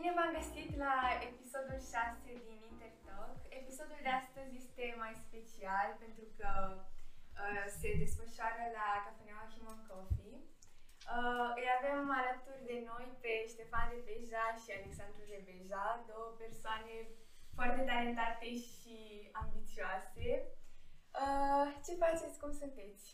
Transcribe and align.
Bine 0.00 0.18
v-am 0.18 0.36
găsit 0.40 0.70
la 0.86 0.96
episodul 1.28 1.80
6 1.92 2.30
din 2.46 2.58
Intertalk. 2.72 3.38
Episodul 3.60 4.00
de 4.06 4.12
astăzi 4.20 4.52
este 4.62 4.84
mai 5.02 5.14
special 5.24 5.88
pentru 6.02 6.26
că 6.38 6.50
uh, 6.76 7.64
se 7.78 7.88
desfășoară 8.02 8.64
la 8.78 8.88
cafeneaua 9.06 9.52
Human 9.54 9.80
Coffee. 9.90 10.36
Uh, 11.14 11.48
îi 11.58 11.68
avem 11.78 12.00
alături 12.20 12.68
de 12.70 12.78
noi 12.90 13.06
pe 13.22 13.32
Ștefan 13.52 13.86
Rebeja 13.94 14.44
și 14.62 14.68
Alexandru 14.78 15.22
Rebeja, 15.34 15.86
două 16.10 16.28
persoane 16.42 16.94
foarte 17.56 17.82
talentate 17.90 18.48
și 18.70 18.96
ambițioase. 19.40 20.26
Uh, 21.22 21.66
ce 21.84 21.92
faceți? 22.02 22.40
Cum 22.42 22.52
sunteți? 22.62 23.04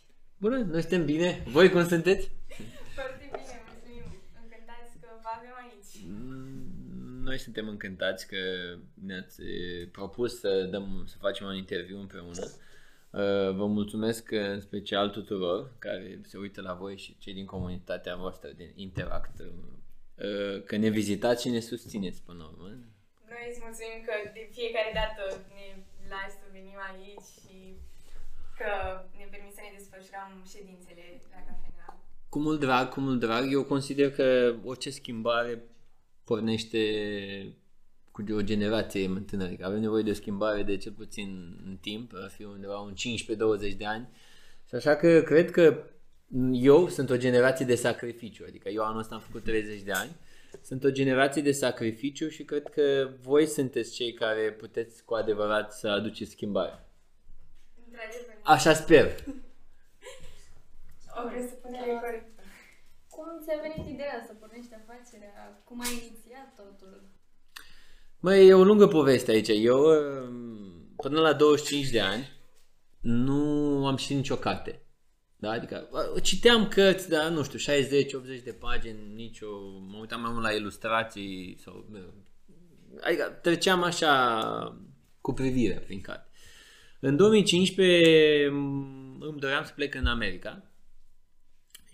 Bună, 0.43 0.57
noi 0.73 0.83
suntem 0.85 1.05
bine. 1.12 1.30
Voi 1.57 1.73
cum 1.73 1.83
sunteți? 1.95 2.25
Foarte 2.98 3.25
bine, 3.35 3.55
mulțumim. 3.69 4.07
Încântați 4.43 4.93
că 5.03 5.09
vă 5.25 5.30
avem 5.37 5.55
aici. 5.65 5.95
Mm, 6.12 6.64
Noi 7.24 7.38
suntem 7.38 7.69
încântați 7.69 8.27
că 8.27 8.37
ne-ați 8.95 9.42
eh, 9.42 9.88
propus 9.92 10.38
să, 10.38 10.69
dăm, 10.70 11.05
să 11.06 11.16
facem 11.20 11.47
un 11.47 11.55
interviu 11.55 11.98
împreună. 12.00 12.45
Uh, 13.10 13.55
Vă 13.59 13.66
mulțumesc 13.66 14.30
în 14.30 14.60
special 14.60 15.10
tuturor 15.10 15.73
care 15.78 16.20
se 16.23 16.38
uită 16.38 16.60
la 16.60 16.74
voi 16.74 16.97
și 16.97 17.16
cei 17.19 17.34
din 17.34 17.47
comunitatea 17.47 18.16
voastră 18.16 18.48
din 18.56 18.73
Interact 18.74 19.38
uh, 19.38 20.62
că 20.64 20.77
ne 20.77 20.88
vizitați 20.88 21.42
și 21.42 21.48
ne 21.48 21.60
susțineți 21.60 22.23
până 22.23 22.38
la 22.38 22.48
urmă. 22.48 22.66
Noi 23.33 23.45
îți 23.50 23.61
mulțumim 23.66 23.98
că 24.06 24.14
de 24.36 24.48
fiecare 24.52 24.91
dată 25.00 25.22
ne 25.55 25.66
lași 26.12 26.36
să 26.41 26.47
venim 26.53 26.78
aici 26.91 27.28
și 27.41 27.56
că 28.59 28.70
ne 29.19 29.27
permiți 29.31 29.55
să 29.55 29.62
ne 29.64 29.77
desfășurăm 29.78 30.31
ședințele 30.53 31.05
la 31.34 31.41
cafenea. 31.48 31.88
Cu 32.28 32.38
mult 32.38 32.61
drag, 32.61 32.88
cu 32.88 33.00
mult 33.00 33.20
drag. 33.20 33.53
Eu 33.53 33.64
consider 33.64 34.11
că 34.19 34.55
orice 34.64 34.91
schimbare 34.91 35.62
pornește 36.25 36.78
cu 38.11 38.25
o 38.33 38.42
generație 38.42 39.06
mai 39.06 39.20
tânără. 39.20 39.48
Adică 39.48 39.64
Avem 39.64 39.80
nevoie 39.80 40.03
de 40.03 40.11
o 40.11 40.14
schimbare 40.14 40.62
de 40.62 40.77
cel 40.77 40.92
puțin 40.92 41.61
în 41.66 41.77
timp, 41.77 42.12
ar 42.14 42.31
fi 42.31 42.44
undeva 42.44 42.78
un 42.78 42.92
15-20 43.72 43.77
de 43.77 43.84
ani. 43.84 44.08
Și 44.69 44.75
așa 44.75 44.97
că 44.97 45.22
cred 45.22 45.50
că 45.50 45.84
eu 46.53 46.89
sunt 46.89 47.11
o 47.11 47.16
generație 47.16 47.66
de 47.66 47.75
sacrificiu. 47.75 48.44
Adică 48.48 48.69
eu 48.69 48.84
anul 48.84 48.98
ăsta 48.98 49.14
am 49.14 49.20
făcut 49.20 49.44
30 49.44 49.83
de 49.83 49.92
ani. 49.92 50.11
Sunt 50.62 50.84
o 50.84 50.91
generație 50.91 51.42
de 51.42 51.53
sacrificiu 51.53 52.28
și 52.28 52.44
cred 52.44 52.69
că 52.69 53.11
voi 53.20 53.47
sunteți 53.47 53.94
cei 53.94 54.12
care 54.12 54.53
puteți 54.53 55.05
cu 55.05 55.14
adevărat 55.14 55.72
să 55.72 55.88
aduceți 55.88 56.31
schimbare. 56.31 56.84
Într-adevăr, 57.86 58.38
Așa 58.42 58.75
sper. 58.75 59.06
o 61.25 61.28
presupunere 61.28 61.98
corectă. 62.00 62.34
Cum 63.15 63.27
ți-a 63.43 63.59
venit 63.62 63.93
ideea 63.95 64.23
să 64.27 64.33
pornești 64.41 64.75
afacerea? 64.75 65.62
Cum 65.65 65.81
ai 65.81 65.93
inițiat 65.93 66.55
totul? 66.57 67.03
Măi, 68.21 68.47
e 68.48 68.55
o 68.55 68.65
lungă 68.65 68.87
poveste 68.89 69.31
aici. 69.31 69.48
Eu, 69.48 69.81
um, 69.84 70.93
până 70.97 71.21
la 71.21 71.33
25 71.33 71.91
de 71.91 72.01
ani, 72.01 72.29
nu 73.01 73.41
am 73.87 73.97
citit 73.97 74.17
nicio 74.17 74.37
carte. 74.37 74.83
Da? 75.37 75.51
Adică 75.51 75.89
uh, 75.91 76.23
citeam 76.23 76.69
cărți, 76.69 77.09
dar 77.09 77.29
nu 77.31 77.43
știu, 77.43 77.59
60-80 78.39 78.43
de 78.45 78.53
pagini, 78.53 79.15
nicio... 79.15 79.47
Mă 79.91 79.99
uitam 80.01 80.21
mai 80.21 80.31
mult 80.33 80.43
la 80.45 80.53
ilustrații 80.53 81.59
sau... 81.65 81.87
uh, 81.93 82.01
Adică 83.01 83.39
treceam 83.43 83.83
așa 83.83 84.83
cu 85.21 85.33
privirea 85.33 85.78
prin 85.78 86.01
carte. 86.01 86.28
În 87.01 87.17
2015 87.17 88.47
m- 88.49 89.19
îmi 89.21 89.39
doream 89.39 89.65
să 89.65 89.73
plec 89.75 89.95
în 89.95 90.06
America 90.06 90.62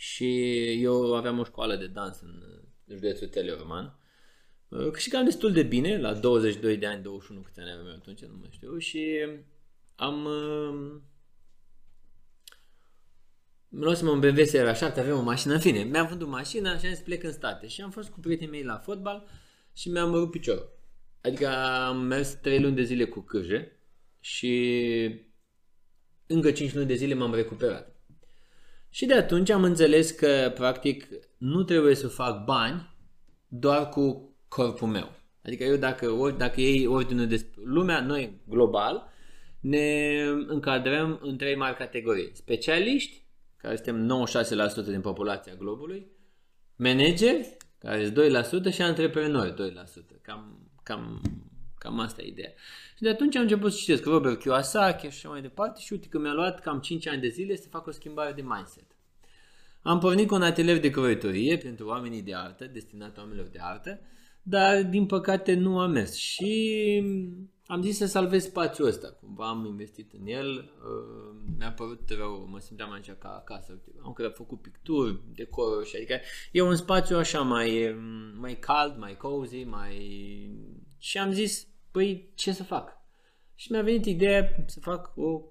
și 0.00 0.52
eu 0.82 1.14
aveam 1.14 1.38
o 1.38 1.44
școală 1.44 1.76
de 1.76 1.86
dans 1.86 2.20
în 2.20 2.42
uh, 2.42 2.62
județul 2.88 3.28
Teleorman. 3.28 3.98
Uh, 4.68 4.90
Câștigam 4.90 5.24
destul 5.24 5.52
de 5.52 5.62
bine, 5.62 5.98
la 5.98 6.14
22 6.14 6.76
de 6.76 6.86
ani, 6.86 7.02
21 7.02 7.40
câte 7.40 7.60
ani 7.60 7.70
aveam 7.70 7.86
eu 7.86 7.92
atunci, 7.92 8.20
nu 8.20 8.36
mai 8.40 8.48
știu, 8.52 8.78
și 8.78 9.26
am... 9.94 10.24
Uh, 10.24 11.00
Mă 13.68 13.84
luasem 13.84 14.08
un 14.08 14.20
BMW 14.20 14.44
Sierra 14.44 14.74
7, 14.74 15.00
aveam 15.00 15.18
o 15.18 15.22
mașină, 15.22 15.52
în 15.52 15.60
fine, 15.60 15.82
mi-am 15.82 16.06
vândut 16.06 16.28
mașina 16.28 16.78
și 16.78 16.86
am 16.86 16.92
zis 16.92 17.02
plec 17.02 17.22
în 17.22 17.32
state. 17.32 17.66
Și 17.66 17.80
am 17.80 17.90
fost 17.90 18.08
cu 18.10 18.20
prietenii 18.20 18.50
mei 18.50 18.62
la 18.62 18.78
fotbal 18.78 19.28
și 19.72 19.88
mi-am 19.88 20.14
rupt 20.14 20.30
piciorul. 20.30 20.78
Adică 21.20 21.48
am 21.56 22.00
mers 22.00 22.34
3 22.34 22.60
luni 22.60 22.76
de 22.76 22.82
zile 22.82 23.04
cu 23.04 23.20
cârje 23.20 23.80
și 24.20 25.24
încă 26.26 26.50
5 26.50 26.74
luni 26.74 26.86
de 26.86 26.94
zile 26.94 27.14
m-am 27.14 27.34
recuperat. 27.34 27.89
Și 28.90 29.06
de 29.06 29.14
atunci 29.14 29.50
am 29.50 29.62
înțeles 29.62 30.10
că, 30.10 30.52
practic, 30.54 31.08
nu 31.38 31.62
trebuie 31.62 31.94
să 31.94 32.08
fac 32.08 32.44
bani 32.44 32.94
doar 33.48 33.88
cu 33.88 34.34
corpul 34.48 34.88
meu. 34.88 35.12
Adică 35.44 35.64
eu 35.64 35.76
dacă, 35.76 36.10
ori, 36.10 36.38
dacă 36.38 36.60
iei 36.60 36.86
ordinul 36.86 37.26
de 37.26 37.46
lumea, 37.64 38.00
noi 38.00 38.40
global, 38.48 39.12
ne 39.60 40.20
încadrăm 40.46 41.18
în 41.22 41.36
trei 41.36 41.56
mari 41.56 41.76
categorii. 41.76 42.30
Specialiști, 42.32 43.24
care 43.56 43.76
suntem 43.76 44.26
96% 44.84 44.84
din 44.86 45.00
populația 45.00 45.54
globului, 45.54 46.06
manageri, 46.76 47.56
care 47.78 48.04
sunt 48.04 48.70
2% 48.70 48.72
și 48.72 48.82
antreprenori 48.82 49.54
2%. 49.54 50.20
Cam, 50.22 50.70
cam, 50.82 51.22
cam 51.80 51.98
asta 51.98 52.22
e 52.22 52.26
ideea. 52.26 52.52
Și 52.96 53.02
de 53.02 53.08
atunci 53.08 53.36
am 53.36 53.42
început 53.42 53.72
să 53.72 53.78
citesc 53.78 54.04
Robert 54.04 54.40
Kiyosaki 54.40 55.00
și 55.00 55.06
așa 55.06 55.28
mai 55.28 55.40
departe 55.40 55.80
și 55.80 55.92
uite 55.92 56.08
că 56.08 56.18
mi-a 56.18 56.32
luat 56.32 56.60
cam 56.60 56.80
5 56.80 57.06
ani 57.08 57.20
de 57.20 57.28
zile 57.28 57.56
să 57.56 57.68
fac 57.68 57.86
o 57.86 57.90
schimbare 57.90 58.32
de 58.32 58.42
mindset. 58.42 58.84
Am 59.82 59.98
pornit 59.98 60.26
cu 60.26 60.34
un 60.34 60.42
atelier 60.42 60.80
de 60.80 60.90
croitorie 60.90 61.56
pentru 61.56 61.86
oamenii 61.86 62.22
de 62.22 62.34
artă, 62.34 62.64
destinat 62.64 63.18
oamenilor 63.18 63.46
de 63.46 63.58
artă, 63.62 64.00
dar 64.42 64.82
din 64.82 65.06
păcate 65.06 65.54
nu 65.54 65.78
am 65.78 65.90
mers 65.90 66.14
și 66.14 67.02
am 67.66 67.82
zis 67.82 67.96
să 67.96 68.06
salvez 68.06 68.44
spațiul 68.44 68.86
ăsta. 68.86 69.08
Cumva 69.20 69.48
am 69.48 69.66
investit 69.66 70.12
în 70.12 70.26
el, 70.26 70.48
uh, 70.58 71.36
mi-a 71.58 71.72
părut 71.72 72.00
rău, 72.08 72.48
mă 72.50 72.58
simțeam 72.58 72.92
aici 72.92 73.12
ca 73.18 73.28
acasă. 73.28 73.72
Uite, 73.72 74.00
Am 74.04 74.12
că 74.12 74.28
făcut 74.28 74.60
picturi, 74.60 75.20
decoruri 75.34 75.88
și 75.88 75.96
adică 75.96 76.20
e 76.52 76.60
un 76.60 76.76
spațiu 76.76 77.16
așa 77.16 77.40
mai, 77.40 77.96
mai 78.38 78.58
cald, 78.58 78.98
mai 78.98 79.16
cozy, 79.16 79.64
mai... 79.64 79.96
Și 80.98 81.18
am 81.18 81.32
zis, 81.32 81.66
păi 81.90 82.30
ce 82.34 82.52
să 82.52 82.62
fac? 82.62 82.98
Și 83.54 83.72
mi-a 83.72 83.82
venit 83.82 84.04
ideea 84.04 84.64
să 84.66 84.80
fac 84.80 85.12
o 85.16 85.42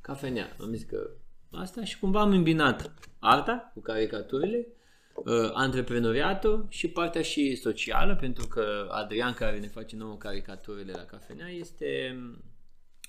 cafenea. 0.00 0.56
Am 0.60 0.72
zis 0.72 0.84
că 0.84 1.10
asta 1.50 1.84
și 1.84 1.98
cumva 1.98 2.20
am 2.20 2.30
îmbinat 2.30 2.92
arta 3.18 3.70
cu 3.74 3.80
caricaturile, 3.80 4.66
uh, 5.14 5.50
antreprenoriatul 5.52 6.66
și 6.68 6.88
partea 6.88 7.22
și 7.22 7.54
socială, 7.54 8.16
pentru 8.16 8.46
că 8.46 8.88
Adrian, 8.90 9.32
care 9.32 9.58
ne 9.58 9.68
face 9.68 9.96
nouă 9.96 10.16
caricaturile 10.16 10.92
la 10.92 11.04
cafenea, 11.04 11.48
este 11.48 12.16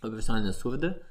o 0.01 0.09
persoană 0.09 0.49
surdă 0.49 1.01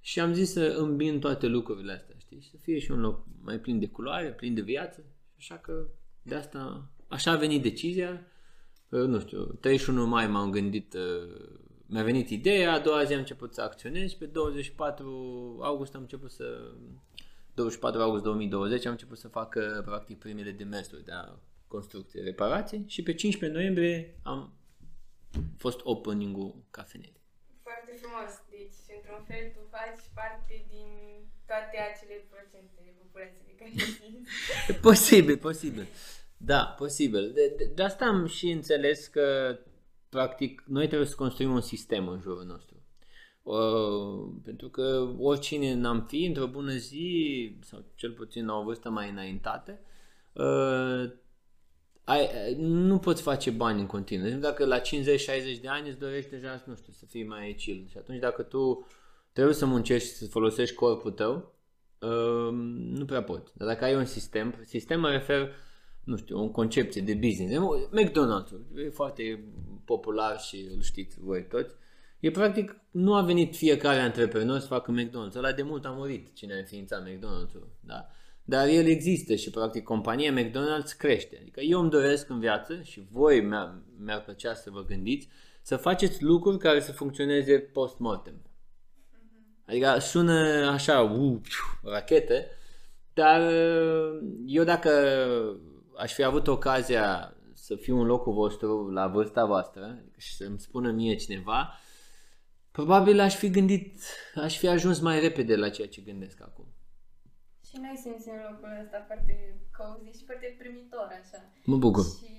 și 0.00 0.20
am 0.20 0.32
zis 0.32 0.52
să 0.52 0.74
îmbin 0.78 1.20
toate 1.20 1.46
lucrurile 1.46 1.92
astea, 1.92 2.16
știi, 2.18 2.40
și 2.40 2.50
să 2.50 2.56
fie 2.62 2.78
și 2.78 2.90
un 2.90 3.00
loc 3.00 3.26
mai 3.42 3.58
plin 3.58 3.78
de 3.78 3.88
culoare, 3.88 4.32
plin 4.32 4.54
de 4.54 4.60
viață, 4.60 5.04
așa 5.36 5.58
că 5.58 5.86
de 6.22 6.34
asta, 6.34 6.90
așa 7.08 7.30
a 7.30 7.36
venit 7.36 7.62
decizia, 7.62 8.10
Uh, 8.10 8.31
nu 9.00 9.20
știu, 9.20 9.44
31 9.44 10.06
mai 10.06 10.26
m-am 10.26 10.50
gândit, 10.50 10.94
uh, 10.94 11.50
mi-a 11.86 12.02
venit 12.02 12.30
ideea, 12.30 12.72
a 12.72 12.78
doua 12.78 13.04
zi 13.04 13.12
am 13.12 13.18
început 13.18 13.54
să 13.54 13.60
acționez 13.60 14.10
și 14.10 14.16
pe 14.16 14.24
24 14.24 15.58
august 15.62 15.94
am 15.94 16.00
început 16.00 16.30
să 16.30 16.72
24 17.54 18.00
august 18.00 18.22
2020 18.22 18.84
am 18.84 18.92
început 18.92 19.18
să 19.18 19.28
fac 19.28 19.54
uh, 19.54 19.84
practic 19.84 20.18
primele 20.18 20.50
demersuri 20.50 21.04
de 21.04 21.12
a 21.12 21.38
construcție, 21.68 22.22
reparație 22.22 22.84
și 22.86 23.02
pe 23.02 23.14
15 23.14 23.58
noiembrie 23.58 24.18
am 24.22 24.52
fost 25.58 25.80
opening-ul 25.82 26.54
cafenelei. 26.70 27.20
Foarte 27.62 27.92
frumos. 28.00 28.32
Deci, 28.50 28.78
într-un 28.96 29.22
fel, 29.30 29.44
tu 29.54 29.60
faci 29.76 30.02
parte 30.18 30.54
din 30.72 30.88
toate 31.50 31.76
acele 31.88 32.16
procente 32.32 32.78
de 32.86 32.92
populație 33.00 33.40
pe 33.48 33.54
care 33.58 33.70
le 33.74 33.84
zis. 34.00 34.20
E 34.70 34.72
posibil, 34.88 35.36
posibil. 35.48 35.86
Da, 36.44 36.74
posibil. 36.78 37.32
De, 37.34 37.54
de, 37.56 37.70
de 37.74 37.82
asta 37.82 38.04
am 38.04 38.26
și 38.26 38.50
înțeles 38.50 39.06
că, 39.06 39.58
practic, 40.08 40.62
noi 40.66 40.86
trebuie 40.86 41.08
să 41.08 41.14
construim 41.14 41.52
un 41.52 41.60
sistem 41.60 42.08
în 42.08 42.20
jurul 42.20 42.44
nostru. 42.44 42.76
Uh, 43.42 44.34
pentru 44.44 44.68
că 44.68 45.14
oricine 45.18 45.74
n-am 45.74 46.00
fi, 46.08 46.24
într-o 46.24 46.46
bună 46.46 46.72
zi, 46.72 47.56
sau 47.60 47.84
cel 47.94 48.12
puțin 48.12 48.46
la 48.46 48.54
o 48.54 48.62
vârstă 48.62 48.90
mai 48.90 49.10
înaintată, 49.10 49.78
uh, 50.32 51.10
ai, 52.04 52.54
nu 52.58 52.98
poți 52.98 53.22
face 53.22 53.50
bani 53.50 53.80
în 53.80 53.86
continuu. 53.86 54.28
Deci 54.28 54.38
dacă 54.38 54.64
la 54.64 54.80
50-60 54.80 54.82
de 55.60 55.68
ani 55.68 55.88
îți 55.88 55.98
dorești 55.98 56.30
deja, 56.30 56.62
nu 56.66 56.74
știu, 56.74 56.92
să 56.92 57.04
fii 57.06 57.26
mai 57.26 57.56
chill. 57.58 57.86
Și 57.88 57.98
atunci 57.98 58.20
dacă 58.20 58.42
tu 58.42 58.86
trebuie 59.32 59.54
să 59.54 59.66
muncești 59.66 60.08
și 60.08 60.14
să 60.14 60.26
folosești 60.26 60.74
corpul 60.74 61.10
tău, 61.10 61.54
uh, 61.98 62.48
nu 62.72 63.04
prea 63.04 63.22
poți. 63.22 63.52
Dar 63.56 63.68
dacă 63.68 63.84
ai 63.84 63.94
un 63.94 64.04
sistem, 64.04 64.54
sistem 64.64 65.00
mă 65.00 65.10
refer, 65.10 65.50
nu 66.04 66.16
știu, 66.16 66.42
o 66.42 66.48
concepție 66.48 67.02
de 67.02 67.14
business. 67.14 67.64
McDonald's-ul 67.90 68.84
e 68.86 68.88
foarte 68.88 69.44
popular 69.84 70.40
și 70.40 70.68
îl 70.74 70.82
știți 70.82 71.20
voi 71.20 71.46
toți. 71.46 71.74
E 72.20 72.30
practic, 72.30 72.80
nu 72.90 73.14
a 73.14 73.22
venit 73.22 73.56
fiecare 73.56 74.00
antreprenor 74.00 74.58
să 74.58 74.66
facă 74.66 74.92
McDonald's. 74.92 75.36
Ăla 75.36 75.52
de 75.52 75.62
mult 75.62 75.84
a 75.84 75.90
murit 75.90 76.34
cine 76.34 76.54
a 76.54 76.56
înființat 76.56 77.08
McDonald's-ul. 77.08 77.68
Da? 77.80 78.06
dar 78.44 78.68
el 78.68 78.86
există 78.86 79.34
și 79.34 79.50
practic 79.50 79.84
compania 79.84 80.32
McDonald's 80.32 80.96
crește. 80.98 81.38
Adică 81.40 81.60
eu 81.60 81.80
îmi 81.80 81.90
doresc 81.90 82.28
în 82.28 82.40
viață 82.40 82.80
și 82.82 83.06
voi 83.10 83.40
mi-ar, 83.40 83.82
mi-ar 83.98 84.22
plăcea 84.22 84.54
să 84.54 84.70
vă 84.70 84.84
gândiți 84.84 85.28
să 85.62 85.76
faceți 85.76 86.22
lucruri 86.22 86.58
care 86.58 86.80
să 86.80 86.92
funcționeze 86.92 87.58
post-mortem. 87.58 88.42
Adică 89.66 89.96
sună 89.98 90.68
așa, 90.72 91.00
uh, 91.00 91.40
rachete, 91.82 92.46
dar 93.14 93.40
uh, 93.40 94.20
eu 94.46 94.64
dacă 94.64 94.90
aș 95.96 96.12
fi 96.12 96.22
avut 96.22 96.46
ocazia 96.46 97.34
să 97.54 97.76
fiu 97.76 98.00
în 98.00 98.06
locul 98.06 98.32
vostru 98.32 98.90
la 98.90 99.06
vârsta 99.06 99.44
voastră 99.44 100.04
și 100.16 100.36
să-mi 100.36 100.58
spună 100.58 100.90
mie 100.90 101.14
cineva, 101.14 101.78
probabil 102.70 103.20
aș 103.20 103.34
fi 103.36 103.50
gândit, 103.50 104.02
aș 104.34 104.58
fi 104.58 104.68
ajuns 104.68 105.00
mai 105.00 105.20
repede 105.20 105.56
la 105.56 105.70
ceea 105.70 105.88
ce 105.88 106.00
gândesc 106.00 106.40
acum. 106.40 106.66
Și 107.68 107.76
noi 107.76 107.96
simțim 108.02 108.32
locul 108.50 108.72
ăsta 108.82 109.04
foarte 109.06 109.34
cozy 109.76 110.18
și 110.18 110.24
foarte 110.24 110.56
primitor, 110.58 111.08
așa. 111.22 111.40
Mă 111.64 111.76
bucur. 111.76 112.04
Și 112.04 112.32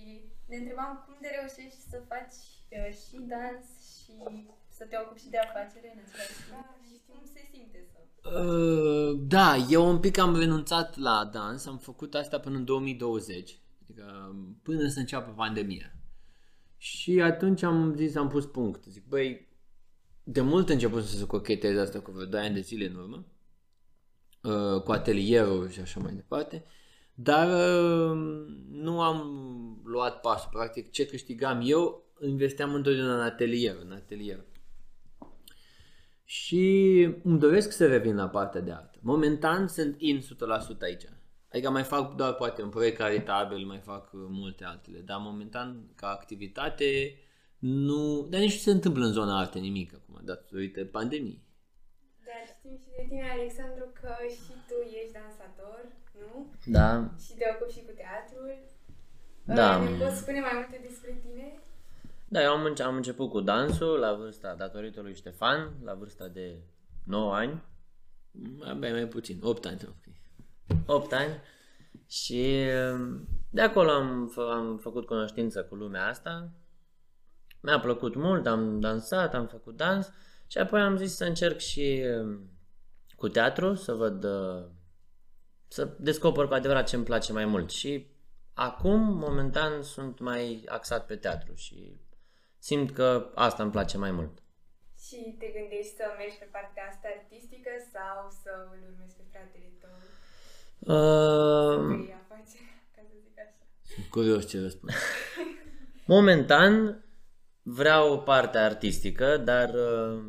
ne 0.49 0.55
întrebam 0.55 1.03
cum 1.05 1.15
de 1.21 1.29
reușești 1.37 1.81
să 1.89 1.97
faci 2.11 2.37
uh, 2.77 2.91
și 3.03 3.17
dans 3.33 3.65
și 3.97 4.13
să 4.83 4.89
te 4.89 4.97
ocupi 5.03 5.19
și 5.19 5.29
de 5.29 5.37
afacere 5.37 5.93
în 5.95 5.99
același 6.05 6.33
timp 6.47 6.67
și 6.89 6.97
cum 7.07 7.19
se 7.33 7.41
simte 7.51 7.85
să... 7.91 7.99
Uh, 8.39 9.19
da, 9.27 9.55
eu 9.69 9.89
un 9.89 9.99
pic 9.99 10.17
am 10.17 10.37
renunțat 10.37 10.97
la 10.97 11.29
dans, 11.33 11.65
am 11.65 11.77
făcut 11.77 12.15
asta 12.15 12.39
până 12.39 12.57
în 12.57 12.65
2020, 12.65 13.59
adică 13.83 14.35
până 14.63 14.87
să 14.87 14.99
înceapă 14.99 15.31
pandemia. 15.35 15.95
Și 16.77 17.21
atunci 17.21 17.63
am 17.63 17.95
zis, 17.95 18.15
am 18.15 18.27
pus 18.27 18.45
punct. 18.45 18.85
Zic, 18.85 19.07
băi, 19.07 19.47
de 20.23 20.41
mult 20.41 20.69
început 20.69 21.03
să 21.03 21.17
se 21.17 21.25
cocheteze 21.25 21.79
asta 21.79 21.99
cu 21.99 22.11
vreo 22.11 22.25
2 22.25 22.41
ani 22.41 22.53
de 22.53 22.59
zile 22.59 22.85
în 22.85 22.95
urmă, 22.95 23.25
uh, 24.41 24.81
cu 24.81 24.91
atelierul 24.91 25.69
și 25.69 25.79
așa 25.79 25.99
mai 25.99 26.13
departe, 26.13 26.63
dar 27.13 27.47
uh, 27.47 28.17
nu 28.69 29.01
am 29.01 29.21
luat 29.83 30.21
pasul. 30.21 30.49
Practic, 30.51 30.91
ce 30.91 31.05
câștigam 31.05 31.61
eu, 31.65 32.13
investeam 32.21 32.73
întotdeauna 32.73 33.15
în 33.15 33.21
atelier, 33.21 33.75
în 33.81 33.91
atelier. 33.91 34.45
Și 36.33 36.65
îmi 37.23 37.39
doresc 37.39 37.71
să 37.71 37.87
revin 37.87 38.15
la 38.15 38.29
partea 38.29 38.61
de 38.61 38.71
artă. 38.71 38.97
Momentan 39.01 39.67
sunt 39.67 39.95
in 39.97 40.21
100% 40.21 40.23
aici. 40.81 41.03
Adică 41.51 41.69
mai 41.69 41.83
fac 41.83 42.15
doar 42.15 42.33
poate 42.33 42.61
un 42.61 42.69
proiect 42.69 42.97
caritabil, 42.97 43.65
mai 43.65 43.79
fac 43.79 44.13
uh, 44.13 44.19
multe 44.29 44.63
altele, 44.63 44.99
dar 44.99 45.17
momentan 45.19 45.67
ca 45.95 46.07
activitate 46.07 47.17
nu, 47.59 48.27
dar 48.29 48.39
nici 48.39 48.57
nu 48.57 48.65
se 48.67 48.71
întâmplă 48.71 49.05
în 49.05 49.11
zona 49.11 49.39
artă 49.39 49.57
nimic 49.57 49.93
acum, 49.93 50.21
datorită 50.23 50.85
pandemiei. 50.85 51.43
Dar 52.27 52.41
știm 52.55 52.75
și 52.83 52.89
de 52.97 53.05
tine, 53.09 53.29
Alexandru, 53.37 53.85
că 54.01 54.11
și 54.29 54.53
tu 54.67 54.77
ești 54.99 55.15
dansator, 55.19 55.81
nu? 56.21 56.53
Da, 56.77 56.89
Și 57.25 57.33
te 57.37 57.45
ocupi 57.53 57.73
și 57.77 57.85
cu 57.87 57.93
teatrul. 58.01 58.51
Da. 59.59 59.69
Uh, 59.77 59.89
Ne 59.89 60.05
poți 60.05 60.21
spune 60.21 60.39
mai 60.47 60.55
multe 60.59 60.77
despre 60.87 61.11
tine? 61.25 61.45
Da, 62.33 62.43
eu 62.43 62.51
am, 62.51 62.63
înce- 62.65 62.83
am 62.83 62.95
început 62.95 63.29
cu 63.29 63.41
dansul 63.41 63.99
la 63.99 64.13
vârsta, 64.13 64.55
datorită 64.55 65.01
lui 65.01 65.15
Ștefan, 65.15 65.73
la 65.83 65.93
vârsta 65.93 66.27
de 66.27 66.59
9 67.03 67.35
ani, 67.35 67.63
Abia 68.61 68.91
mai 68.91 69.07
puțin, 69.07 69.39
8 69.43 69.65
ani. 69.65 69.79
ok. 69.87 70.13
8 70.85 71.13
ani 71.13 71.41
și 72.07 72.65
um, 72.93 73.27
de 73.49 73.61
acolo 73.61 73.91
am, 73.91 74.27
fă, 74.27 74.51
am 74.53 74.77
făcut 74.77 75.05
cunoștință 75.05 75.63
cu 75.63 75.75
lumea 75.75 76.07
asta. 76.07 76.51
Mi-a 77.61 77.79
plăcut 77.79 78.15
mult, 78.15 78.47
am 78.47 78.79
dansat, 78.79 79.33
am 79.33 79.47
făcut 79.47 79.75
dans 79.75 80.11
și 80.47 80.57
apoi 80.57 80.81
am 80.81 80.97
zis 80.97 81.15
să 81.15 81.25
încerc 81.25 81.57
și 81.57 82.03
um, 82.19 82.49
cu 83.15 83.27
teatru, 83.27 83.73
să 83.73 83.93
văd, 83.93 84.23
uh, 84.23 84.65
să 85.67 85.95
descoper 85.99 86.45
cu 86.45 86.53
adevărat 86.53 86.87
ce 86.87 86.95
îmi 86.95 87.05
place 87.05 87.33
mai 87.33 87.45
mult. 87.45 87.69
Și 87.69 88.07
acum, 88.53 88.99
momentan, 88.99 89.81
sunt 89.83 90.19
mai 90.19 90.63
axat 90.67 91.05
pe 91.05 91.15
teatru 91.15 91.53
și 91.55 92.01
simt 92.67 92.91
că 92.91 93.31
asta 93.35 93.63
îmi 93.63 93.71
place 93.71 93.97
mai 93.97 94.11
mult. 94.11 94.33
Și 95.05 95.35
te 95.39 95.47
gândești 95.57 95.95
să 95.95 96.03
mergi 96.17 96.37
pe 96.37 96.47
partea 96.51 96.83
asta 96.91 97.07
artistică 97.17 97.69
sau 97.93 98.17
să 98.43 98.51
îl 98.71 98.79
urmezi 98.91 99.15
pe 99.15 99.23
fratele 99.31 99.71
tău? 99.81 99.95
Uh, 100.95 102.05
Pe 102.05 102.13
afacere, 102.23 102.71
ca 102.95 103.01
să 103.09 103.15
zic 103.23 103.37
așa. 103.39 103.65
Sunt 103.93 104.05
curios 104.05 104.47
ce 104.47 104.61
răspund. 104.61 104.91
Momentan 106.15 107.03
vreau 107.61 108.23
partea 108.23 108.65
artistică, 108.65 109.37
dar 109.37 109.69
uh, 109.73 110.23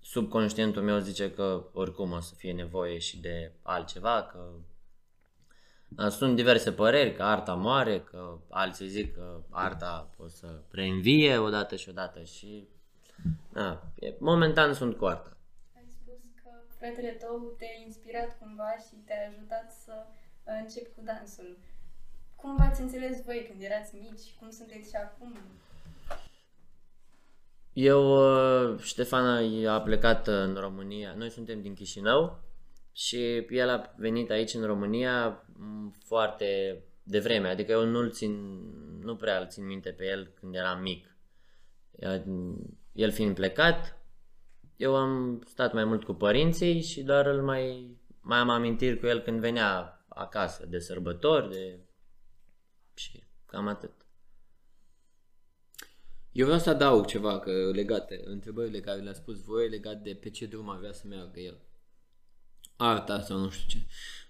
subconștientul 0.00 0.82
meu 0.82 0.98
zice 0.98 1.32
că 1.32 1.68
oricum 1.72 2.12
o 2.12 2.20
să 2.20 2.34
fie 2.34 2.52
nevoie 2.52 2.98
și 2.98 3.20
de 3.20 3.52
altceva, 3.62 4.22
că 4.22 4.38
uh, 4.38 4.60
sunt 6.08 6.36
diverse 6.36 6.72
păreri, 6.72 7.14
că 7.14 7.22
arta 7.22 7.54
moare, 7.54 8.00
că 8.00 8.38
alții 8.48 8.88
zic 8.88 9.14
că 9.14 9.40
arta 9.50 10.10
o 10.16 10.28
să 10.28 10.46
reînvie 10.70 11.36
odată 11.38 11.76
și 11.76 11.88
odată 11.88 12.22
și 12.22 12.68
da, 13.52 13.82
e- 13.94 14.14
momentan 14.18 14.74
sunt 14.74 14.96
cu 14.96 15.04
arta. 15.04 15.36
Ai 15.76 15.86
spus 15.86 16.20
că 16.42 16.50
fratele 16.78 17.10
tău 17.10 17.54
te-a 17.58 17.84
inspirat 17.84 18.38
cumva 18.38 18.76
și 18.88 18.94
te-a 19.06 19.28
ajutat 19.28 19.72
să 19.84 19.92
uh, 19.96 20.58
începi 20.62 20.94
cu 20.94 21.00
dansul. 21.04 21.58
Cum 22.36 22.56
v-ați 22.56 22.80
înțeles 22.80 23.24
voi 23.24 23.46
când 23.50 23.62
erați 23.62 23.94
mici? 23.94 24.34
Cum 24.38 24.50
sunteți 24.50 24.90
și 24.90 24.96
acum? 24.96 25.36
Eu, 27.72 28.02
uh, 28.72 28.80
Ștefana 28.80 29.38
a 29.74 29.80
plecat 29.80 30.26
în 30.26 30.54
România, 30.54 31.14
noi 31.16 31.30
suntem 31.30 31.60
din 31.62 31.74
Chișinău 31.74 32.38
și 32.98 33.46
el 33.50 33.68
a 33.68 33.94
venit 33.96 34.30
aici 34.30 34.54
în 34.54 34.64
România 34.64 35.44
m, 35.52 35.94
foarte 36.04 36.82
devreme, 37.02 37.48
adică 37.48 37.72
eu 37.72 37.84
nu-l 37.84 38.10
țin, 38.10 38.32
nu 39.00 39.16
prea 39.16 39.38
îl 39.38 39.46
țin 39.46 39.66
minte 39.66 39.90
pe 39.90 40.06
el 40.06 40.26
când 40.26 40.54
eram 40.54 40.80
mic. 40.80 41.16
El 42.92 43.10
fiind 43.10 43.34
plecat, 43.34 43.98
eu 44.76 44.96
am 44.96 45.42
stat 45.46 45.72
mai 45.72 45.84
mult 45.84 46.04
cu 46.04 46.12
părinții 46.12 46.82
și 46.82 47.02
doar 47.02 47.26
îl 47.26 47.42
mai, 47.42 47.96
mai 48.20 48.38
am 48.38 48.48
amintiri 48.48 48.98
cu 48.98 49.06
el 49.06 49.20
când 49.20 49.40
venea 49.40 50.04
acasă, 50.08 50.66
de 50.66 50.78
sărbători, 50.78 51.50
de... 51.50 51.78
și 52.94 53.24
cam 53.46 53.66
atât. 53.66 53.92
Eu 56.32 56.44
vreau 56.44 56.60
să 56.60 56.70
adaug 56.70 57.06
ceva 57.06 57.38
că 57.38 57.70
legate, 57.72 58.20
întrebările 58.24 58.80
care 58.80 59.00
le-a 59.00 59.12
spus 59.12 59.42
voi 59.42 59.68
legat 59.68 60.02
de 60.02 60.14
pe 60.14 60.30
ce 60.30 60.46
drum 60.46 60.68
ar 60.68 60.78
vrea 60.78 60.92
să 60.92 61.06
meargă 61.06 61.40
el. 61.40 61.58
Arta 62.80 63.20
sau 63.20 63.38
nu 63.38 63.50
știu 63.50 63.66
ce. 63.68 63.86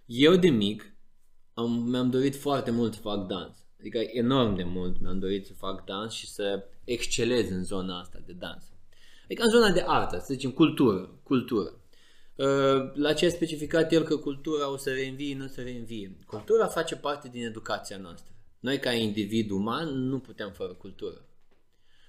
Eu 0.07 0.37
de 0.37 0.49
mic 0.49 0.95
am, 1.55 1.71
mi-am 1.71 2.11
dorit 2.11 2.37
foarte 2.37 2.71
mult 2.71 2.95
să 2.95 3.01
fac 3.01 3.27
dans. 3.27 3.57
Adică 3.81 3.99
enorm 3.99 4.55
de 4.55 4.65
mult 4.65 5.01
mi-am 5.01 5.19
dorit 5.19 5.47
să 5.47 5.53
fac 5.55 5.85
dans 5.85 6.13
și 6.13 6.29
să 6.29 6.65
excelez 6.85 7.51
în 7.51 7.65
zona 7.65 8.01
asta 8.01 8.23
de 8.27 8.33
dans. 8.33 8.65
Adică 9.25 9.43
în 9.43 9.51
zona 9.51 9.71
de 9.71 9.85
artă, 9.87 10.19
să 10.19 10.35
zicem 10.35 10.51
cultură, 10.51 11.21
cultură. 11.23 11.81
Uh, 12.35 12.93
La 12.95 13.13
ce 13.13 13.27
a 13.27 13.31
specificat 13.31 13.93
el 13.93 14.03
că 14.03 14.17
cultura 14.17 14.71
o 14.71 14.77
să 14.77 14.91
reînvie, 14.91 15.37
nu 15.37 15.45
o 15.45 15.49
să 15.49 15.61
reînvie. 15.61 16.19
Cultura 16.27 16.67
face 16.67 16.97
parte 16.97 17.29
din 17.29 17.45
educația 17.45 17.97
noastră. 17.97 18.33
Noi 18.61 18.79
ca 18.79 18.93
individ 18.93 19.51
uman 19.51 19.89
nu 19.89 20.19
putem 20.19 20.53
fără 20.53 20.73
cultură. 20.73 21.29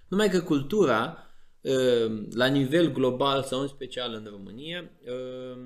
Numai 0.07 0.29
că 0.29 0.41
cultura, 0.41 1.17
uh, 1.61 2.27
la 2.33 2.45
nivel 2.45 2.91
global 2.91 3.43
sau 3.43 3.61
în 3.61 3.67
special 3.67 4.13
în 4.13 4.27
România, 4.29 4.91
uh, 5.05 5.57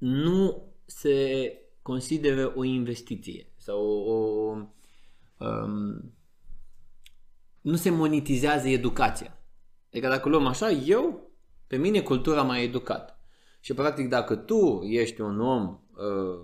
nu 0.00 0.72
se 0.84 1.52
consideră 1.82 2.52
o 2.56 2.64
investiție 2.64 3.52
sau 3.56 3.80
o, 3.84 4.12
o 4.12 4.56
um, 5.46 6.14
nu 7.60 7.76
se 7.76 7.90
monetizează 7.90 8.68
educația. 8.68 9.38
Adică 9.88 10.08
dacă 10.08 10.28
luăm 10.28 10.46
așa, 10.46 10.70
eu, 10.70 11.30
pe 11.66 11.76
mine 11.76 12.00
cultura 12.00 12.42
m-a 12.42 12.58
educat. 12.58 13.20
Și 13.60 13.74
practic 13.74 14.08
dacă 14.08 14.36
tu 14.36 14.80
ești 14.82 15.20
un 15.20 15.40
om 15.40 15.80
uh, 15.96 16.40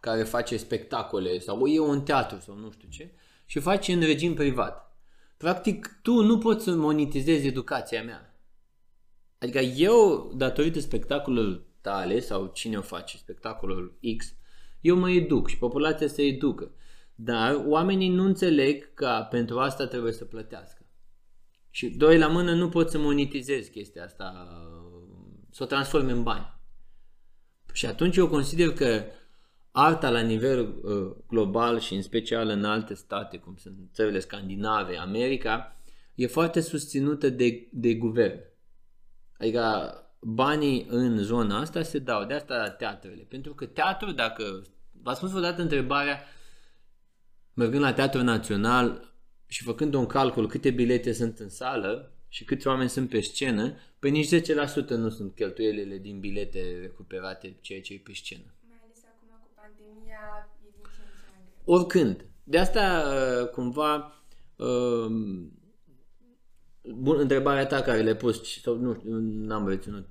care 0.00 0.22
face 0.22 0.56
spectacole 0.56 1.38
sau 1.38 1.66
e 1.66 1.80
un 1.80 2.02
teatru 2.02 2.40
sau 2.40 2.56
nu 2.56 2.70
știu 2.70 2.88
ce 2.88 3.12
și 3.46 3.58
faci 3.58 3.88
în 3.88 4.00
regim 4.00 4.34
privat, 4.34 4.96
practic 5.36 5.98
tu 6.02 6.22
nu 6.22 6.38
poți 6.38 6.64
să 6.64 6.74
monetizezi 6.74 7.46
educația 7.46 8.02
mea. 8.02 8.38
Adică 9.38 9.58
eu, 9.58 10.32
datorită 10.36 10.80
spectacolul 10.80 11.66
tale 11.84 12.20
sau 12.20 12.50
cine 12.54 12.76
o 12.76 12.80
face, 12.80 13.16
spectacolul 13.16 13.98
X, 14.16 14.34
eu 14.80 14.96
mă 14.96 15.10
educ 15.10 15.48
și 15.48 15.58
populația 15.58 16.06
se 16.06 16.22
educă. 16.22 16.70
Dar 17.14 17.64
oamenii 17.66 18.08
nu 18.08 18.24
înțeleg 18.24 18.94
că 18.94 19.26
pentru 19.30 19.58
asta 19.58 19.86
trebuie 19.86 20.12
să 20.12 20.24
plătească. 20.24 20.86
Și 21.70 21.88
doi 21.88 22.18
la 22.18 22.26
mână 22.26 22.54
nu 22.54 22.68
poți 22.68 22.90
să 22.90 22.98
monetizezi 22.98 23.70
chestia 23.70 24.04
asta, 24.04 24.48
să 25.50 25.62
o 25.62 25.66
transformi 25.66 26.10
în 26.10 26.22
bani. 26.22 26.58
Și 27.72 27.86
atunci 27.86 28.16
eu 28.16 28.28
consider 28.28 28.72
că 28.72 29.04
arta 29.70 30.10
la 30.10 30.20
nivel 30.20 30.60
uh, 30.60 31.16
global 31.26 31.78
și 31.78 31.94
în 31.94 32.02
special 32.02 32.48
în 32.48 32.64
alte 32.64 32.94
state, 32.94 33.38
cum 33.38 33.56
sunt 33.56 33.76
țările 33.92 34.18
scandinave, 34.18 34.96
America, 34.96 35.80
e 36.14 36.26
foarte 36.26 36.60
susținută 36.60 37.28
de, 37.28 37.68
de 37.72 37.94
guvern. 37.94 38.40
Adică 39.38 39.94
banii 40.24 40.86
în 40.88 41.16
zona 41.16 41.58
asta 41.58 41.82
se 41.82 41.98
dau, 41.98 42.24
de 42.24 42.34
asta 42.34 42.70
teatrele. 42.70 43.22
Pentru 43.22 43.54
că 43.54 43.66
teatru, 43.66 44.10
dacă 44.12 44.62
v-ați 45.02 45.18
spus 45.18 45.30
vreodată 45.30 45.62
întrebarea, 45.62 46.22
mergând 47.54 47.82
la 47.82 47.92
Teatru 47.92 48.22
Național 48.22 49.14
și 49.46 49.62
făcând 49.62 49.94
un 49.94 50.06
calcul 50.06 50.48
câte 50.48 50.70
bilete 50.70 51.12
sunt 51.12 51.38
în 51.38 51.48
sală 51.48 52.12
și 52.28 52.44
câți 52.44 52.66
oameni 52.66 52.88
sunt 52.88 53.08
pe 53.08 53.20
scenă, 53.20 53.76
pe 53.98 54.08
nici 54.08 54.34
10% 54.34 54.88
nu 54.88 55.08
sunt 55.08 55.34
cheltuielile 55.34 55.98
din 55.98 56.20
bilete 56.20 56.78
recuperate, 56.80 57.56
ceea 57.60 57.80
ce 57.80 57.94
e 57.94 58.00
pe 58.04 58.12
scenă. 58.14 58.54
Mai 58.68 58.78
ales 58.84 59.04
acum 59.04 59.28
cu 59.42 59.50
pandemia, 59.54 60.48
e 60.62 60.68
din 60.74 60.82
ce 60.82 61.00
în 61.00 61.08
ce 61.20 61.28
mai 61.30 61.40
greu. 61.64 61.74
Oricând. 61.74 62.26
De 62.44 62.58
asta, 62.58 63.04
uh, 63.42 63.48
cumva, 63.48 64.24
um, 64.56 65.52
bun, 66.92 67.18
întrebarea 67.18 67.66
ta 67.66 67.80
care 67.80 68.00
le-ai 68.00 68.16
pus, 68.16 68.60
sau 68.62 68.76
nu 68.76 68.94
știu, 68.94 69.18
n-am 69.20 69.68
reținut, 69.68 70.06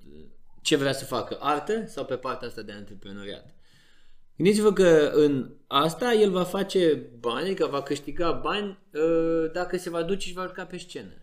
ce 0.61 0.75
vrea 0.75 0.93
să 0.93 1.05
facă, 1.05 1.37
artă 1.39 1.85
sau 1.87 2.05
pe 2.05 2.15
partea 2.15 2.47
asta 2.47 2.61
de 2.61 2.71
antreprenoriat? 2.71 3.55
Gândiți-vă 4.35 4.73
că 4.73 5.11
în 5.13 5.51
asta 5.67 6.13
el 6.13 6.31
va 6.31 6.43
face 6.43 7.09
bani, 7.19 7.53
că 7.53 7.67
va 7.67 7.81
câștiga 7.81 8.31
bani 8.31 8.79
uh, 8.93 9.51
dacă 9.51 9.77
se 9.77 9.89
va 9.89 10.03
duce 10.03 10.27
și 10.27 10.33
va 10.33 10.45
juca 10.47 10.65
pe 10.65 10.77
scenă. 10.77 11.13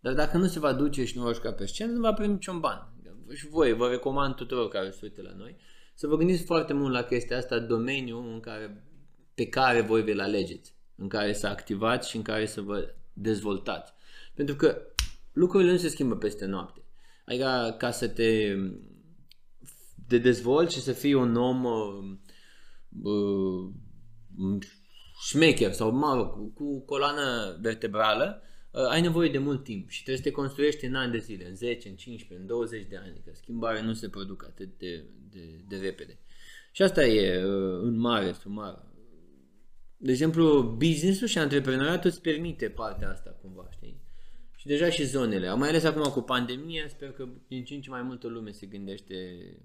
Dar 0.00 0.14
dacă 0.14 0.36
nu 0.36 0.46
se 0.46 0.58
va 0.58 0.72
duce 0.72 1.04
și 1.04 1.16
nu 1.16 1.24
va 1.24 1.32
juca 1.32 1.52
pe 1.52 1.66
scenă, 1.66 1.92
nu 1.92 2.00
va 2.00 2.12
primi 2.12 2.32
niciun 2.32 2.60
ban. 2.60 2.92
Și 3.34 3.48
voi, 3.48 3.72
vă 3.72 3.88
recomand 3.88 4.34
tuturor 4.34 4.68
care 4.68 4.90
se 4.90 4.98
uită 5.02 5.22
la 5.22 5.34
noi 5.36 5.56
să 5.94 6.06
vă 6.06 6.16
gândiți 6.16 6.44
foarte 6.44 6.72
mult 6.72 6.92
la 6.92 7.02
chestia 7.02 7.36
asta, 7.36 7.58
domeniul 7.58 8.32
în 8.32 8.40
care, 8.40 8.84
pe 9.34 9.46
care 9.46 9.80
voi 9.80 10.02
vi-l 10.02 10.20
alegeți, 10.20 10.74
în 10.96 11.08
care 11.08 11.32
să 11.32 11.46
activați 11.46 12.10
și 12.10 12.16
în 12.16 12.22
care 12.22 12.46
să 12.46 12.60
vă 12.60 12.94
dezvoltați. 13.12 13.93
Pentru 14.34 14.56
că 14.56 14.76
lucrurile 15.32 15.70
nu 15.70 15.78
se 15.78 15.88
schimbă 15.88 16.16
peste 16.16 16.44
noapte. 16.44 16.84
Adică 17.24 17.74
ca 17.78 17.90
să 17.90 18.08
te, 18.08 18.56
te 20.08 20.18
dezvolți 20.18 20.74
și 20.74 20.80
să 20.80 20.92
fii 20.92 21.14
un 21.14 21.36
om 21.36 21.64
uh, 21.64 22.16
uh, 23.02 23.72
șmecher 25.26 25.72
sau 25.72 25.90
mă 25.90 26.14
rog, 26.14 26.32
cu, 26.32 26.52
cu 26.52 26.84
coloană 26.84 27.58
vertebrală, 27.60 28.42
uh, 28.70 28.88
ai 28.90 29.00
nevoie 29.00 29.30
de 29.30 29.38
mult 29.38 29.64
timp 29.64 29.88
și 29.88 30.02
trebuie 30.02 30.22
să 30.24 30.28
te 30.28 30.34
construiești 30.36 30.84
în 30.84 30.94
ani 30.94 31.12
de 31.12 31.18
zile, 31.18 31.48
în 31.48 31.54
10, 31.54 31.88
în 31.88 31.96
15, 31.96 32.40
în 32.40 32.46
20 32.46 32.86
de 32.88 32.96
ani, 32.96 33.10
adică 33.10 33.30
schimbarea 33.34 33.82
nu 33.82 33.92
se 33.92 34.08
produc 34.08 34.44
atât 34.44 34.78
de, 34.78 35.04
de, 35.30 35.64
de 35.68 35.76
repede. 35.76 36.18
Și 36.72 36.82
asta 36.82 37.04
e 37.04 37.44
uh, 37.44 37.80
în 37.82 37.98
mare, 37.98 38.32
sumar. 38.32 38.92
De 39.96 40.10
exemplu, 40.10 40.62
business-ul 40.62 41.26
și 41.26 41.38
antreprenoriatul 41.38 42.10
îți 42.10 42.20
permite 42.20 42.68
partea 42.68 43.10
asta 43.10 43.38
cumva, 43.40 43.68
știi? 43.70 44.03
Și 44.64 44.70
deja 44.70 44.90
și 44.90 45.04
zonele, 45.04 45.54
mai 45.54 45.68
ales 45.68 45.84
acum 45.84 46.10
cu 46.10 46.20
pandemia, 46.20 46.88
sper 46.88 47.12
că 47.12 47.28
din 47.48 47.64
ce 47.64 47.74
în 47.74 47.80
ce 47.80 47.90
mai 47.90 48.02
multă 48.02 48.26
lume 48.26 48.50
se 48.50 48.66
gândește 48.66 49.14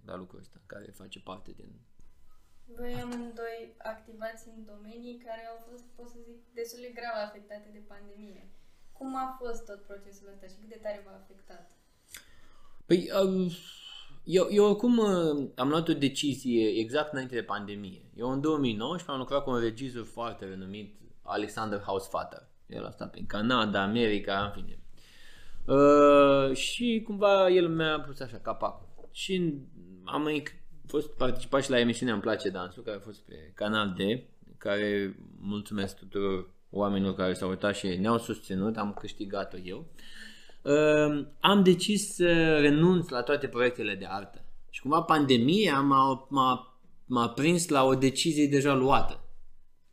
la 0.06 0.16
lucrul 0.16 0.40
ăsta, 0.40 0.62
care 0.66 0.94
face 1.02 1.20
parte 1.20 1.52
din 1.56 1.70
Voi 2.66 2.94
amândoi 2.94 3.76
activați 3.78 4.48
în 4.56 4.66
domenii 4.66 5.22
care 5.26 5.44
au 5.52 5.58
fost, 5.70 5.84
pot 5.96 6.08
să 6.08 6.18
zic, 6.28 6.38
destul 6.54 6.80
de 6.82 6.92
grav 6.98 7.28
afectate 7.28 7.70
de 7.74 7.84
pandemie. 7.88 8.50
Cum 8.92 9.16
a 9.16 9.38
fost 9.42 9.66
tot 9.66 9.82
procesul 9.82 10.30
ăsta 10.34 10.48
și 10.48 10.56
cât 10.60 10.70
de 10.70 10.80
tare 10.82 11.04
v-a 11.06 11.20
afectat? 11.24 11.72
Păi, 12.86 13.10
um, 13.24 13.50
eu, 14.24 14.48
eu 14.52 14.66
oricum 14.66 14.98
uh, 14.98 15.50
am 15.56 15.70
luat 15.70 15.88
o 15.88 15.94
decizie 15.94 16.68
exact 16.68 17.12
înainte 17.12 17.36
de 17.36 17.44
pandemie. 17.44 18.04
Eu 18.16 18.30
în 18.32 18.42
2019 18.42 19.12
am 19.12 19.18
lucrat 19.18 19.44
cu 19.44 19.50
un 19.50 19.60
regizor 19.60 20.06
foarte 20.06 20.46
renumit, 20.46 20.96
Alexander 21.22 21.82
Hausvater. 21.82 22.48
El 22.68 22.86
a 22.86 22.92
stat 22.92 23.12
prin 23.12 23.26
Canada, 23.26 23.82
America, 23.82 24.46
în 24.46 24.52
fine. 24.52 24.79
Uh, 25.70 26.56
și 26.56 27.02
cumva 27.06 27.50
el 27.50 27.68
mi-a 27.68 28.00
pus 28.00 28.20
așa 28.20 28.38
capacul. 28.38 29.10
Și 29.12 29.54
am 30.06 30.22
mai 30.22 30.44
fost 30.88 31.10
participat 31.10 31.64
și 31.64 31.70
la 31.70 31.80
emisiunea 31.80 32.14
Îmi 32.14 32.24
place 32.24 32.50
dansul, 32.50 32.84
care 32.84 32.98
a 32.98 33.00
fost 33.00 33.20
pe 33.20 33.52
Canal 33.56 33.96
D, 33.98 34.00
care 34.58 35.16
mulțumesc 35.40 35.98
tuturor 35.98 36.50
oamenilor 36.70 37.16
care 37.16 37.34
s-au 37.34 37.50
uitat 37.50 37.76
și 37.76 37.88
ne-au 37.88 38.18
susținut, 38.18 38.78
am 38.78 38.94
câștigat-o 39.00 39.58
eu. 39.64 39.86
Uh, 40.62 41.26
am 41.40 41.64
decis 41.64 42.16
să 42.16 42.58
renunț 42.60 43.10
la 43.10 43.22
toate 43.22 43.48
proiectele 43.48 43.96
de 43.96 44.06
artă. 44.10 44.46
Și 44.70 44.82
cumva 44.82 45.02
pandemia 45.02 45.80
m-a, 45.80 46.28
m-a, 46.30 46.80
m-a 47.06 47.30
prins 47.30 47.68
la 47.68 47.84
o 47.84 47.96
decizie 47.96 48.48
deja 48.48 48.74
luată. 48.74 49.24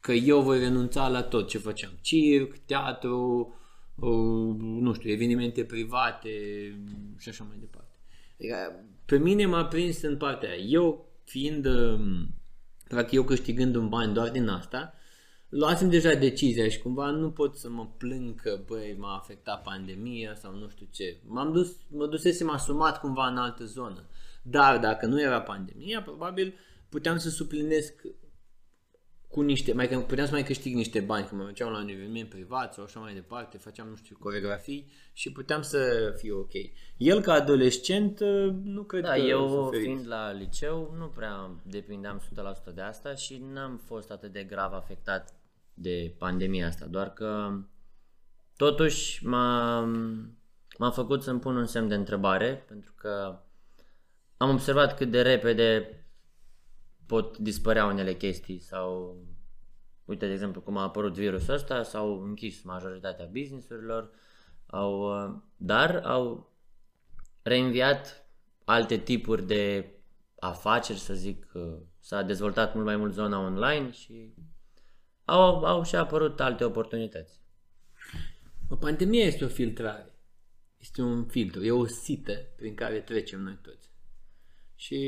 Că 0.00 0.12
eu 0.12 0.40
voi 0.40 0.58
renunța 0.58 1.08
la 1.08 1.22
tot 1.22 1.48
ce 1.48 1.58
făceam. 1.58 1.92
Circ, 2.00 2.56
teatru, 2.56 3.48
uh, 3.50 3.64
nu 4.60 4.92
știu, 4.92 5.10
evenimente 5.10 5.64
private 5.64 6.30
și 7.18 7.28
așa 7.28 7.44
mai 7.44 7.56
departe. 7.60 7.98
Adică, 8.38 8.84
pe 9.06 9.18
mine 9.18 9.46
m-a 9.46 9.64
prins 9.64 10.02
în 10.02 10.16
partea 10.16 10.50
aia. 10.50 10.58
Eu 10.58 11.08
fiind, 11.24 11.66
um, 11.66 12.34
practic 12.88 13.14
eu 13.14 13.24
câștigând 13.24 13.74
un 13.74 13.88
bani 13.88 14.14
doar 14.14 14.30
din 14.30 14.48
asta, 14.48 14.94
luasem 15.48 15.88
deja 15.88 16.14
decizia 16.14 16.68
și 16.68 16.78
cumva 16.78 17.10
nu 17.10 17.30
pot 17.30 17.56
să 17.56 17.70
mă 17.70 17.88
plâng 17.96 18.40
că, 18.40 18.60
băi, 18.66 18.96
m-a 18.98 19.16
afectat 19.16 19.62
pandemia 19.62 20.34
sau 20.34 20.54
nu 20.54 20.68
știu 20.68 20.86
ce. 20.90 21.16
M-am 21.26 21.52
dus, 21.52 21.76
mă 21.88 22.06
dusesem 22.06 22.50
asumat 22.50 23.00
cumva 23.00 23.26
în 23.26 23.36
altă 23.36 23.64
zonă. 23.64 24.08
Dar 24.42 24.78
dacă 24.78 25.06
nu 25.06 25.20
era 25.20 25.40
pandemia, 25.40 26.02
probabil 26.02 26.54
puteam 26.88 27.18
să 27.18 27.28
suplinesc 27.28 27.94
cu 29.36 29.42
niște, 29.42 29.72
mai 29.72 29.88
că 29.88 29.98
puteam 29.98 30.26
să 30.26 30.32
mai 30.32 30.42
câștig 30.42 30.74
niște 30.74 31.00
bani, 31.00 31.26
că 31.26 31.34
mă 31.34 31.42
mergeam 31.42 31.70
la 31.72 31.78
un 31.78 31.88
eveniment 31.88 32.28
privat 32.28 32.74
sau 32.74 32.84
așa 32.84 33.00
mai 33.00 33.14
departe, 33.14 33.58
făceam, 33.58 33.88
nu 33.88 33.96
știu, 33.96 34.16
coregrafii 34.20 34.90
și 35.12 35.32
puteam 35.32 35.62
să 35.62 36.12
fiu 36.18 36.38
ok. 36.38 36.52
El 36.96 37.20
ca 37.20 37.32
adolescent 37.32 38.20
nu 38.62 38.82
cred 38.82 39.02
Da, 39.02 39.12
că 39.12 39.18
eu 39.18 39.48
suferit. 39.48 39.84
fiind 39.84 40.06
la 40.08 40.32
liceu 40.32 40.94
nu 40.98 41.06
prea 41.06 41.50
depindeam 41.62 42.20
100% 42.70 42.74
de 42.74 42.80
asta 42.80 43.14
și 43.14 43.42
n-am 43.52 43.76
fost 43.76 44.10
atât 44.10 44.32
de 44.32 44.42
grav 44.42 44.72
afectat 44.72 45.34
de 45.74 46.14
pandemia 46.18 46.66
asta, 46.66 46.86
doar 46.86 47.12
că 47.12 47.58
totuși 48.56 49.26
m-a, 49.26 49.80
m-a 50.78 50.90
făcut 50.90 51.22
să-mi 51.22 51.40
pun 51.40 51.56
un 51.56 51.66
semn 51.66 51.88
de 51.88 51.94
întrebare 51.94 52.64
pentru 52.68 52.92
că 52.96 53.38
am 54.36 54.50
observat 54.50 54.96
cât 54.96 55.10
de 55.10 55.22
repede 55.22 56.00
pot 57.06 57.38
dispărea 57.38 57.86
unele 57.86 58.14
chestii 58.14 58.58
sau 58.58 59.16
uite 60.04 60.26
de 60.26 60.32
exemplu 60.32 60.60
cum 60.60 60.76
a 60.76 60.82
apărut 60.82 61.14
virusul 61.14 61.54
ăsta 61.54 61.82
s-au 61.82 62.22
închis 62.22 62.62
majoritatea 62.62 63.28
businessurilor 63.32 64.10
au, 64.66 65.12
dar 65.56 65.96
au 66.04 66.52
reînviat 67.42 68.26
alte 68.64 68.96
tipuri 68.96 69.46
de 69.46 69.90
afaceri, 70.38 70.98
să 70.98 71.14
zic, 71.14 71.52
s-a 72.00 72.22
dezvoltat 72.22 72.74
mult 72.74 72.86
mai 72.86 72.96
mult 72.96 73.12
zona 73.12 73.38
online 73.38 73.90
și 73.90 74.34
au, 75.24 75.64
au 75.64 75.82
și 75.82 75.96
apărut 75.96 76.40
alte 76.40 76.64
oportunități. 76.64 77.40
O 78.68 78.76
pandemie 78.76 79.22
este 79.22 79.44
o 79.44 79.48
filtrare. 79.48 80.14
Este 80.78 81.02
un 81.02 81.24
filtru, 81.24 81.64
e 81.64 81.70
o 81.70 81.86
sită 81.86 82.32
prin 82.56 82.74
care 82.74 83.00
trecem 83.00 83.40
noi 83.40 83.58
toți. 83.62 83.90
Și 84.76 84.98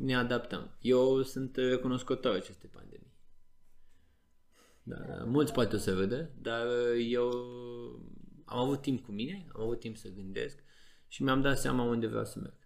ne 0.00 0.14
adaptăm. 0.16 0.76
Eu 0.80 1.22
sunt 1.22 1.56
recunoscător 1.56 2.34
acestei 2.34 2.68
pandemii. 2.68 3.12
Da, 4.82 4.96
da, 4.96 5.24
mulți 5.24 5.52
poate 5.52 5.76
o 5.76 5.78
să 5.78 5.94
râdă, 5.94 6.30
dar 6.38 6.66
eu 7.08 7.28
am 8.44 8.58
avut 8.58 8.80
timp 8.82 9.04
cu 9.04 9.12
mine, 9.12 9.46
am 9.54 9.60
avut 9.60 9.80
timp 9.80 9.96
să 9.96 10.08
gândesc 10.08 10.62
și 11.08 11.22
mi-am 11.22 11.40
dat 11.40 11.58
seama 11.58 11.82
unde 11.82 12.06
vreau 12.06 12.24
să 12.24 12.38
merg. 12.38 12.58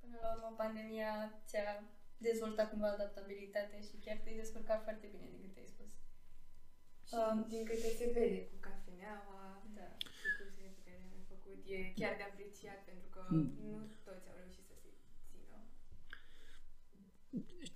Până 0.00 0.18
la 0.22 0.28
urmă, 0.34 0.54
pandemia 0.56 1.12
ți-a 1.48 1.66
dezvoltat 2.28 2.66
cumva 2.70 2.88
adaptabilitatea 2.92 3.80
și 3.80 3.94
chiar 4.04 4.16
te-ai 4.22 4.40
descurcat 4.42 4.80
foarte 4.86 5.06
bine 5.12 5.26
din 5.32 5.40
câte 5.44 5.60
ai 5.60 5.72
spus. 5.74 5.90
Și 7.08 7.16
din 7.52 7.62
câte 7.68 7.88
se 8.00 8.06
vede 8.16 8.40
cu 8.50 8.56
cafeneaua 8.66 9.40
Da. 9.78 9.88
și 10.18 10.26
cursurile 10.36 10.70
pe 10.76 10.82
care 10.86 11.02
le-am 11.10 11.24
făcut, 11.34 11.58
e 11.74 11.76
chiar 12.00 12.14
de 12.18 12.24
apreciat 12.30 12.78
pentru 12.90 13.08
că 13.14 13.20
nu 13.30 13.70
toți 14.06 14.26
au 14.30 14.34
reușit 14.40 14.64
să 14.70 14.74
se 14.82 14.88
țină. 15.30 15.58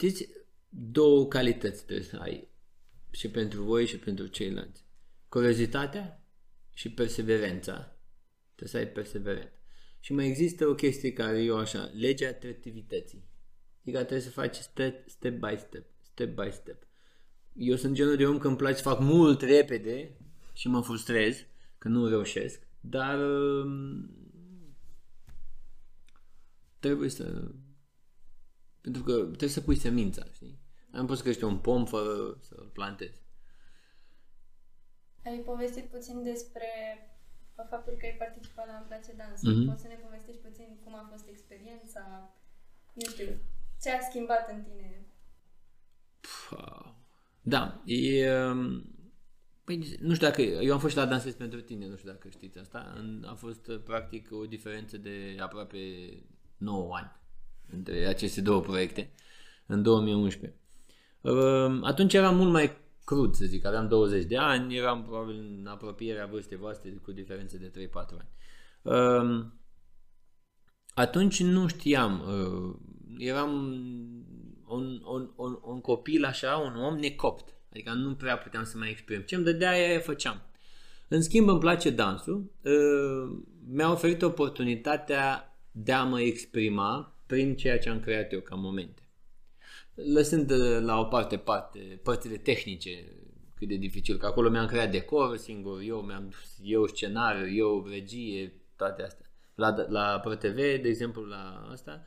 Știți, 0.05 0.29
două 0.69 1.29
calități 1.29 1.85
trebuie 1.85 2.07
să 2.07 2.17
ai 2.17 2.49
și 3.11 3.31
pentru 3.31 3.63
voi 3.63 3.87
și 3.87 3.99
pentru 3.99 4.27
ceilalți. 4.27 4.85
Curiozitatea 5.29 6.25
și 6.75 6.91
perseverența. 6.91 7.99
Trebuie 8.55 8.69
să 8.69 8.77
ai 8.77 8.89
perseverent. 8.89 9.53
Și 10.01 10.13
mai 10.13 10.27
există 10.27 10.67
o 10.67 10.75
chestie 10.75 11.13
care 11.13 11.43
eu 11.43 11.57
așa, 11.57 11.91
legea 11.95 12.29
atractivității. 12.29 13.25
Adică 13.81 13.99
trebuie 13.99 14.21
să 14.21 14.31
faci 14.31 14.57
step, 14.57 15.09
step 15.09 15.39
by 15.39 15.57
step, 15.59 15.87
step 16.01 16.35
by 16.35 16.51
step. 16.53 16.83
Eu 17.53 17.77
sunt 17.77 17.95
genul 17.95 18.17
de 18.17 18.27
om 18.27 18.39
că 18.39 18.49
îmi 18.49 18.57
place 18.57 18.77
să 18.77 18.83
fac 18.83 19.01
mult 19.01 19.43
repede 19.43 20.17
și 20.53 20.69
mă 20.69 20.81
frustrez 20.81 21.47
că 21.79 21.89
nu 21.89 22.09
reușesc, 22.09 22.67
dar 22.81 23.19
um, 23.19 24.11
trebuie 26.79 27.09
să 27.09 27.53
pentru 28.85 29.03
că 29.03 29.13
trebuie 29.13 29.49
să 29.49 29.61
pui 29.61 29.77
semința, 29.77 30.25
știi? 30.33 30.59
Nu 30.91 31.05
poți 31.05 31.19
să 31.19 31.25
crești 31.25 31.45
un 31.45 31.59
pom 31.59 31.85
fără 31.85 32.39
să-l 32.41 32.71
plantezi. 32.73 33.23
Ai 35.25 35.39
povestit 35.39 35.85
puțin 35.85 36.23
despre 36.23 36.69
faptul 37.71 37.93
că 37.99 38.07
ai 38.07 38.17
participat 38.19 38.67
la 38.67 38.77
Îmi 38.77 38.87
place 38.87 39.13
dansul. 39.17 39.55
Mhm. 39.55 39.69
Poți 39.69 39.83
să 39.83 39.89
ne 39.89 39.95
povestești 39.95 40.41
puțin 40.41 40.79
cum 40.85 40.95
a 40.95 41.09
fost 41.11 41.29
experiența, 41.29 42.35
nu 42.93 43.11
știu, 43.11 43.29
ce 43.83 43.91
a 43.91 44.01
schimbat 44.01 44.51
în 44.51 44.63
tine? 44.63 45.07
Pua. 46.49 46.97
Da, 47.43 47.83
e... 47.85 48.35
um, 48.35 48.89
Păi, 49.65 49.97
nu 50.01 50.15
știu 50.15 50.27
dacă... 50.27 50.43
Eu 50.43 50.73
am 50.73 50.79
fost 50.79 50.93
și 50.93 50.99
la 50.99 51.07
Dansez 51.07 51.35
pentru 51.35 51.61
tine, 51.61 51.87
nu 51.87 51.97
știu 51.97 52.11
dacă 52.11 52.29
știți 52.29 52.59
asta. 52.59 52.93
În- 52.97 53.25
A 53.29 53.35
fost 53.35 53.67
uh, 53.67 53.83
practic 53.83 54.29
o 54.33 54.47
diferență 54.47 54.97
de 54.99 55.37
aproape 55.41 55.79
9 56.57 56.97
ani 56.97 57.13
între 57.71 58.07
aceste 58.07 58.41
două 58.41 58.61
proiecte 58.61 59.13
în 59.67 59.83
2011. 59.83 60.59
Um, 61.21 61.85
Atunci 61.85 62.15
eram 62.15 62.37
mult 62.37 62.51
mai 62.51 62.71
crud, 63.05 63.35
să 63.35 63.45
zic, 63.45 63.65
aveam 63.65 63.89
20 63.89 64.25
de 64.25 64.37
ani, 64.37 64.77
eram 64.77 65.03
probabil 65.03 65.35
în 65.39 65.67
apropierea 65.67 66.27
vârstei 66.27 66.57
voastre 66.57 66.91
cu 66.91 67.13
diferență 67.13 67.57
de 67.57 67.89
3-4 67.89 67.93
ani. 67.93 68.29
Um, 68.83 69.61
atunci 70.95 71.43
nu 71.43 71.67
știam, 71.67 72.23
uh, 72.29 72.75
eram 73.19 73.53
un, 74.67 75.03
un, 75.05 75.33
un, 75.37 75.59
un 75.63 75.81
copil 75.81 76.25
așa, 76.25 76.57
un 76.57 76.83
om 76.83 76.99
necopt, 76.99 77.55
adică 77.71 77.93
nu 77.93 78.15
prea 78.15 78.39
puteam 78.39 78.65
să 78.65 78.79
mai 78.79 78.91
exprim. 78.91 79.21
Ce 79.21 79.35
îmi 79.35 79.45
dădea 79.45 79.71
aia 79.71 79.99
făceam. 79.99 80.43
În 81.09 81.23
schimb 81.23 81.49
îmi 81.49 81.59
place 81.59 81.91
dansul, 81.91 82.53
uh, 82.63 83.39
mi-a 83.69 83.91
oferit 83.91 84.23
oportunitatea 84.23 85.57
de 85.73 85.93
a 85.93 86.05
mă 86.05 86.21
exprima 86.21 87.14
prin 87.35 87.57
ceea 87.57 87.79
ce 87.79 87.89
am 87.89 88.01
creat 88.01 88.33
eu 88.33 88.41
ca 88.41 88.55
momente. 88.55 89.03
Lăsând 89.95 90.51
uh, 90.51 90.79
la 90.81 90.99
o 90.99 91.05
parte, 91.05 91.37
parte 91.37 92.01
părțile 92.03 92.37
tehnice, 92.37 93.05
cât 93.55 93.69
de 93.69 93.77
dificil, 93.77 94.17
că 94.17 94.27
acolo 94.27 94.51
mi-am 94.51 94.67
creat 94.67 94.91
decor 94.91 95.37
singur, 95.37 95.81
eu 95.81 96.01
mi-am 96.01 96.33
eu 96.63 96.87
scenariu, 96.87 97.55
eu 97.55 97.87
regie, 97.89 98.53
toate 98.77 99.03
astea. 99.03 99.27
La, 99.55 99.75
la 99.89 100.21
ProTV, 100.21 100.57
de 100.57 100.89
exemplu, 100.89 101.23
la 101.23 101.69
asta, 101.71 102.05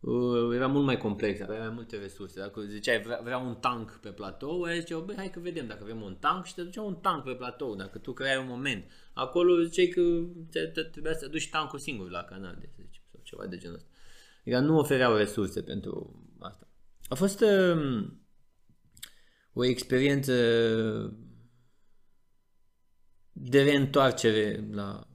uh, 0.00 0.54
era 0.54 0.66
mult 0.66 0.84
mai 0.84 0.96
complex, 0.96 1.40
avea 1.40 1.58
mai 1.58 1.74
multe 1.74 1.96
resurse. 1.96 2.40
Dacă 2.40 2.60
ziceai 2.60 3.02
vrea, 3.02 3.20
vreau 3.22 3.46
un 3.46 3.54
tank 3.54 3.90
pe 3.90 4.08
platou, 4.08 4.62
aia 4.62 4.78
ziceau, 4.78 5.00
băi, 5.00 5.16
hai 5.16 5.30
că 5.30 5.40
vedem 5.40 5.66
dacă 5.66 5.80
avem 5.82 6.02
un 6.02 6.16
tank 6.20 6.44
și 6.44 6.54
te 6.54 6.62
duceau 6.62 6.86
un 6.86 6.96
tank 6.96 7.24
pe 7.24 7.34
platou, 7.34 7.74
dacă 7.74 7.98
tu 7.98 8.12
creai 8.12 8.38
un 8.38 8.46
moment. 8.46 8.84
Acolo 9.12 9.62
ziceai 9.62 9.86
că 9.86 10.02
te- 10.50 10.66
te- 10.66 10.82
trebuia 10.82 11.14
să 11.14 11.28
duci 11.28 11.50
tankul 11.50 11.78
singur 11.78 12.10
la 12.10 12.22
canal, 12.22 12.56
de, 12.60 12.68
să 12.76 12.82
zicem, 12.84 13.02
sau 13.10 13.20
ceva 13.22 13.46
de 13.46 13.56
genul 13.56 13.76
ăsta. 13.76 13.88
Adică 14.40 14.58
nu 14.58 14.78
ofereau 14.78 15.14
resurse 15.16 15.62
pentru 15.62 16.24
asta. 16.38 16.68
A 17.08 17.14
fost 17.14 17.40
uh, 17.40 18.10
o 19.52 19.64
experiență 19.64 20.32
de 23.32 23.62
reîntoarcere 23.62 24.68
la 24.70 25.08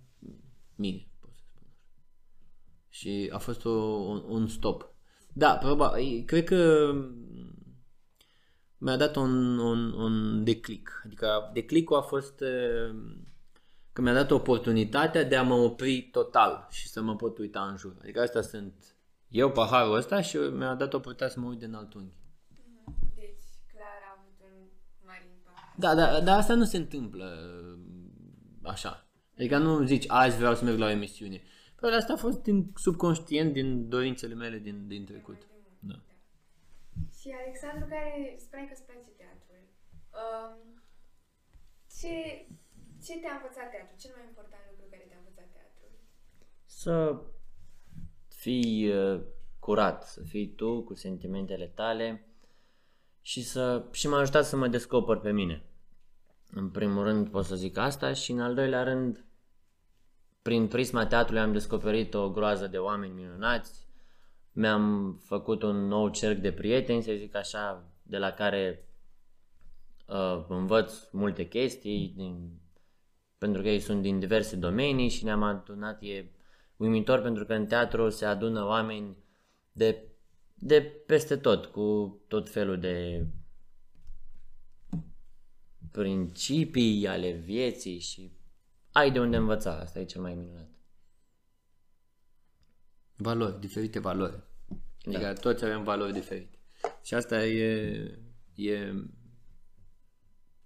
mine, 0.75 1.07
pot 1.19 1.31
să 1.35 1.43
spun 1.49 1.61
așa. 1.65 1.85
Și 2.89 3.29
a 3.33 3.37
fost 3.37 3.65
o, 3.65 3.69
un, 3.69 4.23
un 4.27 4.47
stop. 4.47 4.95
Da, 5.33 5.57
probabil, 5.57 6.23
cred 6.25 6.43
că 6.43 6.93
mi-a 8.77 8.97
dat 8.97 9.15
un, 9.15 9.57
un, 9.57 9.91
un 9.91 10.43
declic. 10.43 11.01
Adică 11.05 11.49
declicul 11.53 11.97
a 11.97 12.01
fost 12.01 12.41
uh, 12.41 12.95
că 13.93 14.01
mi-a 14.01 14.13
dat 14.13 14.31
oportunitatea 14.31 15.23
de 15.23 15.35
a 15.35 15.43
mă 15.43 15.53
opri 15.53 16.09
total 16.11 16.67
și 16.69 16.87
să 16.87 17.01
mă 17.01 17.15
pot 17.15 17.37
uita 17.37 17.61
în 17.61 17.77
jur. 17.77 17.95
Adică 18.01 18.21
asta 18.21 18.41
sunt 18.41 18.92
eu, 19.33 19.51
paharul 19.51 19.95
ăsta 19.95 20.21
și 20.21 20.37
mi-a 20.37 20.73
dat 20.73 20.93
oportunitatea 20.93 21.33
să 21.33 21.39
mă 21.39 21.47
uit 21.47 21.59
din 21.59 21.73
alt 21.73 21.93
unghi. 21.93 22.15
Deci, 23.15 23.45
clar 23.71 23.99
a 24.09 24.17
avut 24.17 24.37
un 24.47 24.55
mare 25.05 25.25
impact. 25.35 25.77
Da, 25.77 25.95
da, 25.95 26.21
dar 26.21 26.37
asta 26.37 26.53
nu 26.53 26.63
se 26.63 26.77
întâmplă 26.77 27.25
uh, 27.25 27.79
așa. 28.63 29.07
Adică 29.37 29.57
nu 29.57 29.83
zici 29.83 30.05
azi 30.07 30.37
vreau 30.37 30.55
să 30.55 30.63
merg 30.63 30.77
la 30.77 30.85
o 30.85 30.89
emisiune. 30.89 31.41
Păi 31.79 31.93
asta 31.93 32.13
a 32.13 32.23
fost 32.25 32.41
din 32.41 32.71
subconștient, 32.75 33.53
din 33.53 33.89
dorințele 33.89 34.33
mele 34.33 34.57
din, 34.57 34.87
din 34.87 35.05
trecut. 35.05 35.47
Da. 35.79 35.97
Și 37.19 37.27
Alexandru, 37.41 37.85
care 37.93 38.35
spuneai 38.45 38.67
că 38.67 38.73
îți 38.75 38.87
place 38.89 39.09
teatrul, 39.21 39.63
um, 40.21 40.83
ce, 41.99 42.13
ce 43.05 43.13
te-a 43.21 43.35
învățat 43.39 43.67
teatrul? 43.73 43.97
Cel 44.03 44.13
mai 44.15 44.25
important 44.31 44.63
lucru 44.71 44.85
care 44.93 45.05
te-a 45.09 45.21
învățat 45.23 45.49
teatrul? 45.57 45.91
Să 46.81 46.93
fii 48.43 48.89
uh, 48.89 49.21
curat, 49.59 50.03
să 50.03 50.21
fii 50.21 50.47
tu 50.55 50.83
cu 50.83 50.93
sentimentele 50.93 51.65
tale 51.65 52.27
și 53.21 53.43
să 53.43 53.85
și 53.91 54.07
m-a 54.07 54.17
ajutat 54.17 54.45
să 54.45 54.55
mă 54.57 54.67
descoper 54.67 55.17
pe 55.17 55.31
mine. 55.31 55.63
În 56.51 56.69
primul 56.69 57.03
rând 57.03 57.29
pot 57.29 57.45
să 57.45 57.55
zic 57.55 57.77
asta 57.77 58.13
și 58.13 58.31
în 58.31 58.39
al 58.39 58.53
doilea 58.53 58.83
rând 58.83 59.25
prin 60.41 60.67
prisma 60.67 61.05
teatrului 61.05 61.41
am 61.41 61.51
descoperit 61.51 62.13
o 62.13 62.29
groază 62.29 62.67
de 62.67 62.77
oameni 62.77 63.13
minunați, 63.13 63.87
mi-am 64.51 65.15
făcut 65.23 65.63
un 65.63 65.87
nou 65.87 66.09
cerc 66.09 66.39
de 66.39 66.51
prieteni, 66.51 67.03
să 67.03 67.13
zic 67.13 67.35
așa, 67.35 67.91
de 68.01 68.17
la 68.17 68.31
care 68.31 68.87
uh, 70.07 70.45
învăț 70.47 71.11
multe 71.11 71.47
chestii, 71.47 72.13
din, 72.15 72.61
pentru 73.37 73.61
că 73.61 73.67
ei 73.67 73.79
sunt 73.79 74.01
din 74.01 74.19
diverse 74.19 74.55
domenii 74.55 75.09
și 75.09 75.23
ne-am 75.23 75.43
adunat, 75.43 76.01
e 76.01 76.25
uimitor 76.83 77.21
pentru 77.21 77.45
că 77.45 77.53
în 77.53 77.65
teatru 77.65 78.09
se 78.09 78.25
adună 78.25 78.65
oameni 78.65 79.17
de, 79.71 80.07
de 80.53 80.81
peste 80.81 81.37
tot, 81.37 81.65
cu 81.65 82.19
tot 82.27 82.49
felul 82.49 82.79
de 82.79 83.27
principii 85.91 87.07
ale 87.07 87.31
vieții 87.31 87.99
și 87.99 88.31
ai 88.91 89.11
de 89.11 89.19
unde 89.19 89.37
învăța, 89.37 89.77
asta 89.77 89.99
e 89.99 90.05
cel 90.05 90.21
mai 90.21 90.35
minunat. 90.35 90.69
Valori, 93.15 93.59
diferite 93.59 93.99
valori. 93.99 94.43
Adică 95.05 95.21
da. 95.21 95.33
toți 95.33 95.65
avem 95.65 95.83
valori 95.83 96.13
diferite. 96.13 96.59
Și 97.03 97.13
asta 97.13 97.45
e, 97.45 98.19
e 98.55 98.93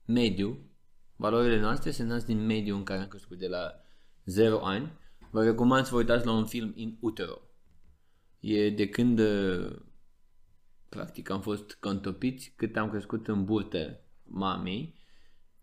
mediu. 0.06 0.72
Valorile 1.16 1.60
noastre 1.60 1.92
se 1.92 2.04
nasc 2.04 2.26
din 2.26 2.46
mediul 2.46 2.78
în 2.78 2.84
care 2.84 3.00
am 3.00 3.08
crescut 3.08 3.38
de 3.38 3.48
la 3.48 3.82
0 4.26 4.66
ani. 4.66 4.92
Vă 5.38 5.44
recomand 5.44 5.86
să 5.86 5.92
vă 5.92 5.98
uitați 5.98 6.26
la 6.26 6.32
un 6.32 6.46
film 6.46 6.72
in 6.76 6.98
utero. 7.00 7.42
E 8.40 8.70
de 8.70 8.90
când 8.90 9.20
uh, 9.20 9.82
practic 10.90 11.30
am 11.30 11.42
fost 11.42 11.74
contopiți, 11.74 12.54
cât 12.56 12.76
am 12.78 12.90
crescut 12.90 13.28
în 13.28 13.46
burtă 13.46 14.00
mamei, 14.24 14.96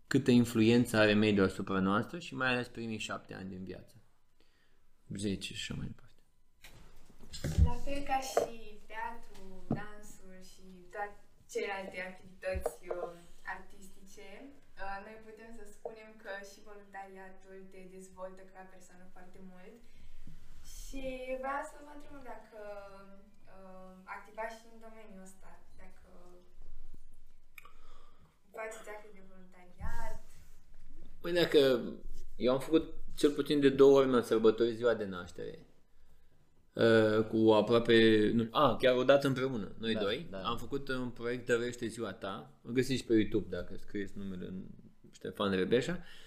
câtă 0.07 0.31
influență 0.31 0.97
are 0.97 1.13
mediul 1.13 1.45
asupra 1.45 1.79
noastră 1.79 2.19
și 2.19 2.35
mai 2.35 2.47
ales 2.47 2.67
primii 2.67 2.97
șapte 2.97 3.33
ani 3.33 3.49
din 3.49 3.63
viață. 3.63 3.95
10 5.17 5.53
și 5.53 5.53
așa 5.53 5.73
mai 5.77 5.87
departe. 5.87 6.21
La 7.69 7.75
fel 7.85 8.01
ca 8.11 8.19
și 8.31 8.79
teatru, 8.91 9.43
dansul 9.79 10.37
și 10.51 10.65
toate 10.93 11.17
celelalte 11.51 11.97
activități 12.09 12.73
uh, 12.89 13.19
artistice, 13.55 14.27
uh, 14.81 14.97
noi 15.05 15.17
putem 15.27 15.51
să 15.59 15.63
spunem 15.75 16.09
că 16.23 16.31
și 16.49 16.59
voluntariatul 16.95 17.57
te 17.71 17.81
dezvoltă 17.95 18.41
ca 18.53 18.61
persoană 18.73 19.05
foarte 19.15 19.39
mult. 19.51 19.79
Și 20.79 21.03
vreau 21.41 21.61
să 21.71 21.75
vă 21.85 21.91
întreb 21.95 22.21
dacă 22.33 22.59
uh, 23.53 23.91
activați 24.15 24.55
și 24.59 24.65
în 24.73 24.79
domeniul 24.85 25.25
ăsta, 25.27 25.49
dacă 25.81 26.07
faceți 28.57 28.89
acte 28.93 29.09
de 29.17 29.23
voluntariat. 29.31 30.19
Păi 31.21 31.33
dacă 31.41 31.59
eu 32.45 32.51
am 32.53 32.61
făcut 32.67 32.85
cel 33.19 33.31
puțin 33.31 33.59
de 33.59 33.69
două 33.69 33.97
ori 33.97 34.09
mi-am 34.09 34.29
sărbătorit 34.31 34.75
ziua 34.75 34.93
de 34.93 35.05
naștere. 35.05 35.55
Uh, 36.83 37.19
cu 37.31 37.51
aproape, 37.51 37.95
nu, 38.33 38.47
a, 38.51 38.75
chiar 38.75 38.95
o 38.95 39.03
dată 39.03 39.27
împreună, 39.27 39.71
noi 39.77 39.93
Da, 39.93 39.99
doi. 39.99 40.27
da. 40.29 40.41
Am 40.41 40.57
făcut 40.57 40.87
un 40.87 41.09
proiect 41.09 41.45
Dărește 41.45 41.87
ziua 41.87 42.13
ta. 42.13 42.59
Îl 42.61 42.71
găsiți 42.71 43.05
pe 43.05 43.13
YouTube 43.13 43.47
dacă 43.49 43.77
scrieți 43.77 44.17
numele 44.17 44.45
în 44.45 44.63
Ștefan 45.11 45.51
Rebeșa. 45.51 45.91
Uh, 45.91 46.24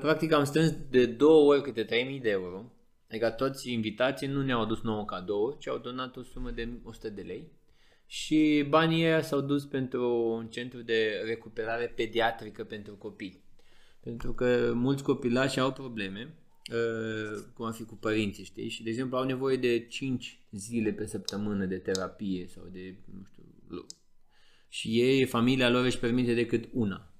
practic 0.00 0.32
am 0.32 0.44
strâns 0.44 0.74
de 0.90 1.06
două 1.06 1.52
ori 1.52 1.62
câte 1.62 1.84
3000 1.84 2.20
de 2.20 2.30
euro. 2.30 2.72
Adică 3.08 3.30
toți 3.30 3.72
invitații 3.72 4.26
nu 4.26 4.42
ne-au 4.42 4.60
adus 4.60 4.80
nouă 4.80 5.04
cadouri, 5.04 5.58
ci 5.58 5.68
au 5.68 5.78
donat 5.78 6.16
o 6.16 6.22
sumă 6.22 6.50
de 6.50 6.68
100 6.84 7.10
de 7.10 7.22
lei. 7.22 7.52
Și 8.06 8.66
banii 8.68 9.04
ăia 9.04 9.22
s-au 9.22 9.40
dus 9.40 9.64
pentru 9.64 10.32
un 10.36 10.46
centru 10.46 10.82
de 10.82 11.22
recuperare 11.24 11.92
pediatrică 11.96 12.64
pentru 12.64 12.94
copii. 12.94 13.44
Pentru 14.00 14.32
că 14.32 14.72
mulți 14.74 15.02
copilași 15.02 15.60
au 15.60 15.72
probleme, 15.72 16.34
uh, 16.72 17.44
cum 17.54 17.66
ar 17.66 17.72
fi 17.72 17.84
cu 17.84 17.94
părinții, 17.94 18.44
știi? 18.44 18.68
Și, 18.68 18.82
de 18.82 18.90
exemplu, 18.90 19.16
au 19.16 19.24
nevoie 19.24 19.56
de 19.56 19.86
5 19.86 20.40
zile 20.50 20.92
pe 20.92 21.06
săptămână 21.06 21.64
de 21.64 21.78
terapie 21.78 22.46
sau 22.46 22.64
de, 22.72 22.96
nu 23.14 23.24
știu, 23.24 23.42
lu- 23.68 23.86
și 24.68 25.00
ei, 25.00 25.24
familia 25.24 25.70
lor 25.70 25.84
își 25.84 25.98
permite 25.98 26.34
decât 26.34 26.68
una. 26.72 27.11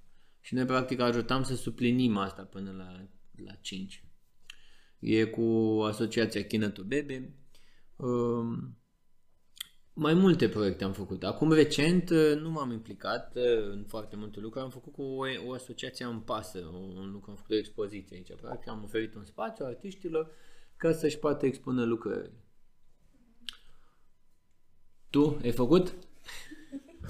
Și 0.43 0.53
noi, 0.53 0.65
practic, 0.65 0.99
ajutam 0.99 1.43
să 1.43 1.55
suplinim 1.55 2.17
asta 2.17 2.43
până 2.43 2.71
la, 2.71 3.07
la 3.45 3.53
5. 3.53 4.03
E 4.99 5.23
cu 5.23 5.41
asociația 5.87 6.43
China 6.43 6.69
to 6.69 6.83
Bebe. 6.83 7.33
Um, 7.95 8.77
Mai 9.95 10.13
multe 10.13 10.49
proiecte 10.49 10.83
am 10.83 10.93
făcut. 10.93 11.23
Acum 11.23 11.51
recent 11.51 12.09
uh, 12.09 12.35
nu 12.35 12.49
m-am 12.49 12.71
implicat 12.71 13.35
uh, 13.35 13.69
în 13.71 13.83
foarte 13.87 14.15
multe 14.15 14.39
lucruri. 14.39 14.63
Am 14.63 14.71
făcut 14.71 14.93
cu 14.93 15.01
o, 15.01 15.25
o 15.45 15.53
asociație 15.53 16.05
în 16.05 16.19
pasă, 16.19 16.59
un 16.97 17.11
lucru, 17.11 17.29
am 17.29 17.35
făcut 17.35 17.51
o 17.51 17.57
expoziție 17.57 18.15
aici. 18.15 18.41
Practic 18.41 18.69
am 18.69 18.83
oferit 18.83 19.15
un 19.15 19.23
spațiu 19.23 19.65
artiștilor 19.65 20.31
ca 20.77 20.91
să-și 20.91 21.19
poată 21.19 21.45
expune 21.45 21.83
lucrări. 21.83 22.31
Tu 25.09 25.39
ai 25.41 25.51
făcut? 25.51 25.93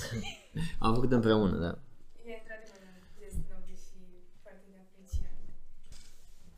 am 0.80 0.94
făcut 0.94 1.12
împreună, 1.12 1.58
da. 1.58 1.80
E 2.26 2.34
într-adevăr 2.40 2.80
un 2.86 3.08
gest 3.20 3.40
nobil 3.50 3.76
și 3.76 4.00
foarte 4.42 4.66
de 4.72 4.78
apreciat. 4.86 5.36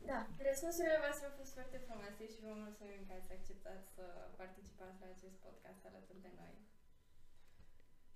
Da, 0.06 0.26
răspunsurile 0.56 1.04
voastre 1.06 1.24
au 1.26 1.34
fost 1.40 1.52
foarte 1.58 1.78
frumoase 1.86 2.22
și 2.32 2.38
vă 2.46 2.52
mulțumim 2.66 3.00
că 3.06 3.12
ați 3.18 3.32
acceptat 3.38 3.80
să 3.94 4.04
participați 4.42 4.96
la 5.02 5.08
acest 5.14 5.36
podcast 5.46 5.80
alături 5.90 6.24
de 6.26 6.32
noi. 6.40 6.54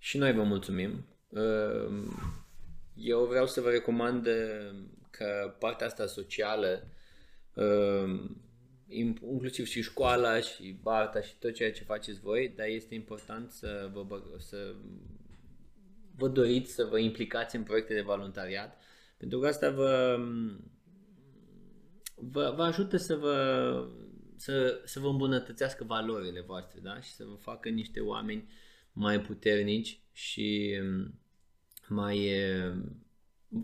Și 0.07 0.17
noi 0.17 0.33
vă 0.33 0.43
mulțumim. 0.43 0.91
Uh, 1.27 1.89
Eu 2.95 3.25
vreau 3.25 3.47
să 3.47 3.61
vă 3.61 3.69
recomand 3.69 4.25
uh, 4.25 4.69
că 5.09 5.55
partea 5.59 5.85
asta 5.87 6.05
socială, 6.05 6.87
uh, 7.53 8.09
im- 9.01 9.21
inclusiv 9.33 9.65
și 9.65 9.81
școala 9.81 10.39
și 10.39 10.79
barta 10.81 11.21
și 11.21 11.35
tot 11.39 11.53
ceea 11.53 11.71
ce 11.71 11.83
faceți 11.83 12.19
voi, 12.19 12.53
dar 12.57 12.67
este 12.67 12.93
important 12.95 13.51
să 13.51 13.89
vă, 13.93 14.01
băg- 14.05 14.39
să 14.39 14.75
vă 16.15 16.27
doriți 16.27 16.73
să 16.73 16.83
vă 16.83 16.97
implicați 16.99 17.55
în 17.55 17.63
proiecte 17.63 17.93
de 17.93 18.01
voluntariat, 18.01 18.77
pentru 19.17 19.39
că 19.39 19.47
asta 19.47 19.69
vă, 19.69 20.17
vă, 22.21 22.53
vă 22.55 22.63
ajută 22.63 22.97
să 22.97 23.15
vă, 23.15 23.87
să, 24.35 24.81
să 24.85 24.99
vă 24.99 25.07
îmbunătățească 25.07 25.83
valorile 25.83 26.41
voastre 26.41 26.79
da? 26.83 27.01
și 27.01 27.11
să 27.11 27.23
vă 27.23 27.35
facă 27.35 27.69
niște 27.69 27.99
oameni 27.99 28.49
mai 28.93 29.21
puternici 29.21 29.99
și 30.11 30.79
um, 30.81 31.19
mai 31.87 32.29
um, 32.67 33.05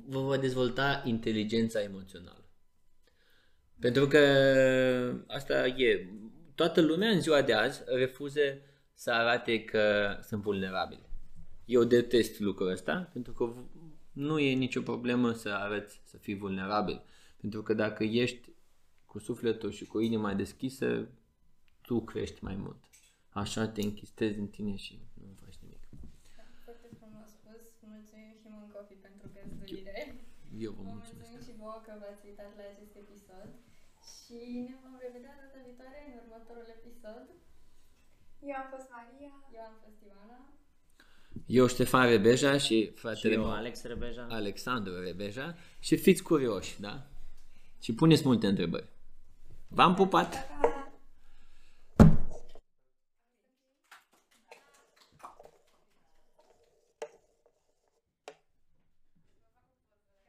vă 0.08 0.20
va 0.20 0.38
dezvolta 0.38 1.02
inteligența 1.06 1.82
emoțională. 1.82 2.50
Pentru 3.80 4.08
că 4.08 4.18
asta 5.28 5.68
e. 5.68 6.08
Toată 6.56 6.82
lumea 6.82 7.10
în 7.10 7.22
ziua 7.22 7.42
de 7.42 7.54
azi 7.54 7.82
refuze 7.86 8.62
să 8.94 9.12
arate 9.12 9.64
că 9.64 10.16
sunt 10.24 10.42
vulnerabili. 10.42 11.10
Eu 11.66 11.84
detest 11.84 12.40
lucrul 12.40 12.72
ăsta 12.72 13.10
pentru 13.14 13.34
că 13.34 13.54
nu 14.12 14.40
e 14.40 14.54
nicio 14.54 14.82
problemă 14.82 15.32
să 15.32 15.50
arăți 15.50 16.02
să 16.04 16.18
fii 16.18 16.38
vulnerabil. 16.38 17.02
Pentru 17.48 17.66
că 17.68 17.74
dacă 17.86 18.04
ești 18.24 18.46
cu 19.12 19.18
sufletul 19.28 19.72
și 19.78 19.86
cu 19.92 19.98
inima 20.10 20.32
deschisă, 20.44 20.88
tu 21.88 21.96
crești 22.10 22.40
mai 22.48 22.56
mult. 22.66 22.82
Așa 23.42 23.64
te 23.76 23.82
închistezi 23.90 24.38
în 24.44 24.48
tine 24.56 24.76
și 24.86 24.94
nu 25.22 25.34
faci 25.44 25.58
nimic. 25.64 25.84
Da, 26.38 26.44
foarte 26.66 26.88
frumos 27.00 27.28
spus. 27.40 27.64
Mulțumim 27.94 28.32
Human 28.44 28.68
Coffee 28.76 29.00
pentru 29.08 29.26
găzduire. 29.36 30.02
Eu 30.66 30.72
vă 30.78 30.82
Vă 30.84 30.92
mulțumesc. 30.96 31.30
mulțumim 31.30 31.42
și 31.48 31.54
vouă 31.62 31.80
că 31.86 31.92
v-ați 32.02 32.24
uitat 32.30 32.52
la 32.60 32.64
acest 32.74 32.94
episod. 33.04 33.50
Și 34.20 34.38
ne 34.68 34.76
vom 34.84 34.94
revedea 35.06 35.34
data 35.42 35.58
viitoare 35.68 36.00
în 36.10 36.14
următorul 36.24 36.68
episod. 36.78 37.26
Eu 38.50 38.56
am 38.62 38.68
fost 38.74 38.88
Maria. 38.98 39.32
Eu 39.56 39.62
am 39.70 39.76
fost 39.84 39.98
Ivana. 40.08 40.38
Eu 41.60 41.66
Ștefan 41.74 42.06
Rebeja 42.16 42.54
și 42.66 42.68
Și 42.68 42.92
fratele 43.04 43.34
eu, 43.38 43.42
meu 43.44 43.52
Alex 43.62 43.76
Rebeja. 43.92 44.24
Alexandru 44.42 44.94
Rebeja 45.10 45.48
și 45.88 45.96
fiți 46.06 46.24
curioși, 46.32 46.74
da? 46.88 46.96
Și 47.80 47.94
puneți 47.94 48.26
multe 48.26 48.48
întrebări. 48.48 48.88
V-am 49.68 49.94
pupat! 49.94 50.34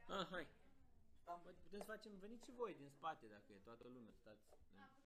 Ah, 0.07 0.27
hai. 0.31 0.47
Putem 1.63 1.79
să 1.79 1.85
facem, 1.85 2.11
veniți 2.19 2.45
și 2.45 2.51
voi 2.57 2.75
din 2.77 2.89
spate 2.89 3.25
dacă 3.29 3.45
e 3.47 3.59
toată 3.63 3.85
lumea, 3.93 4.13
stați. 4.21 4.49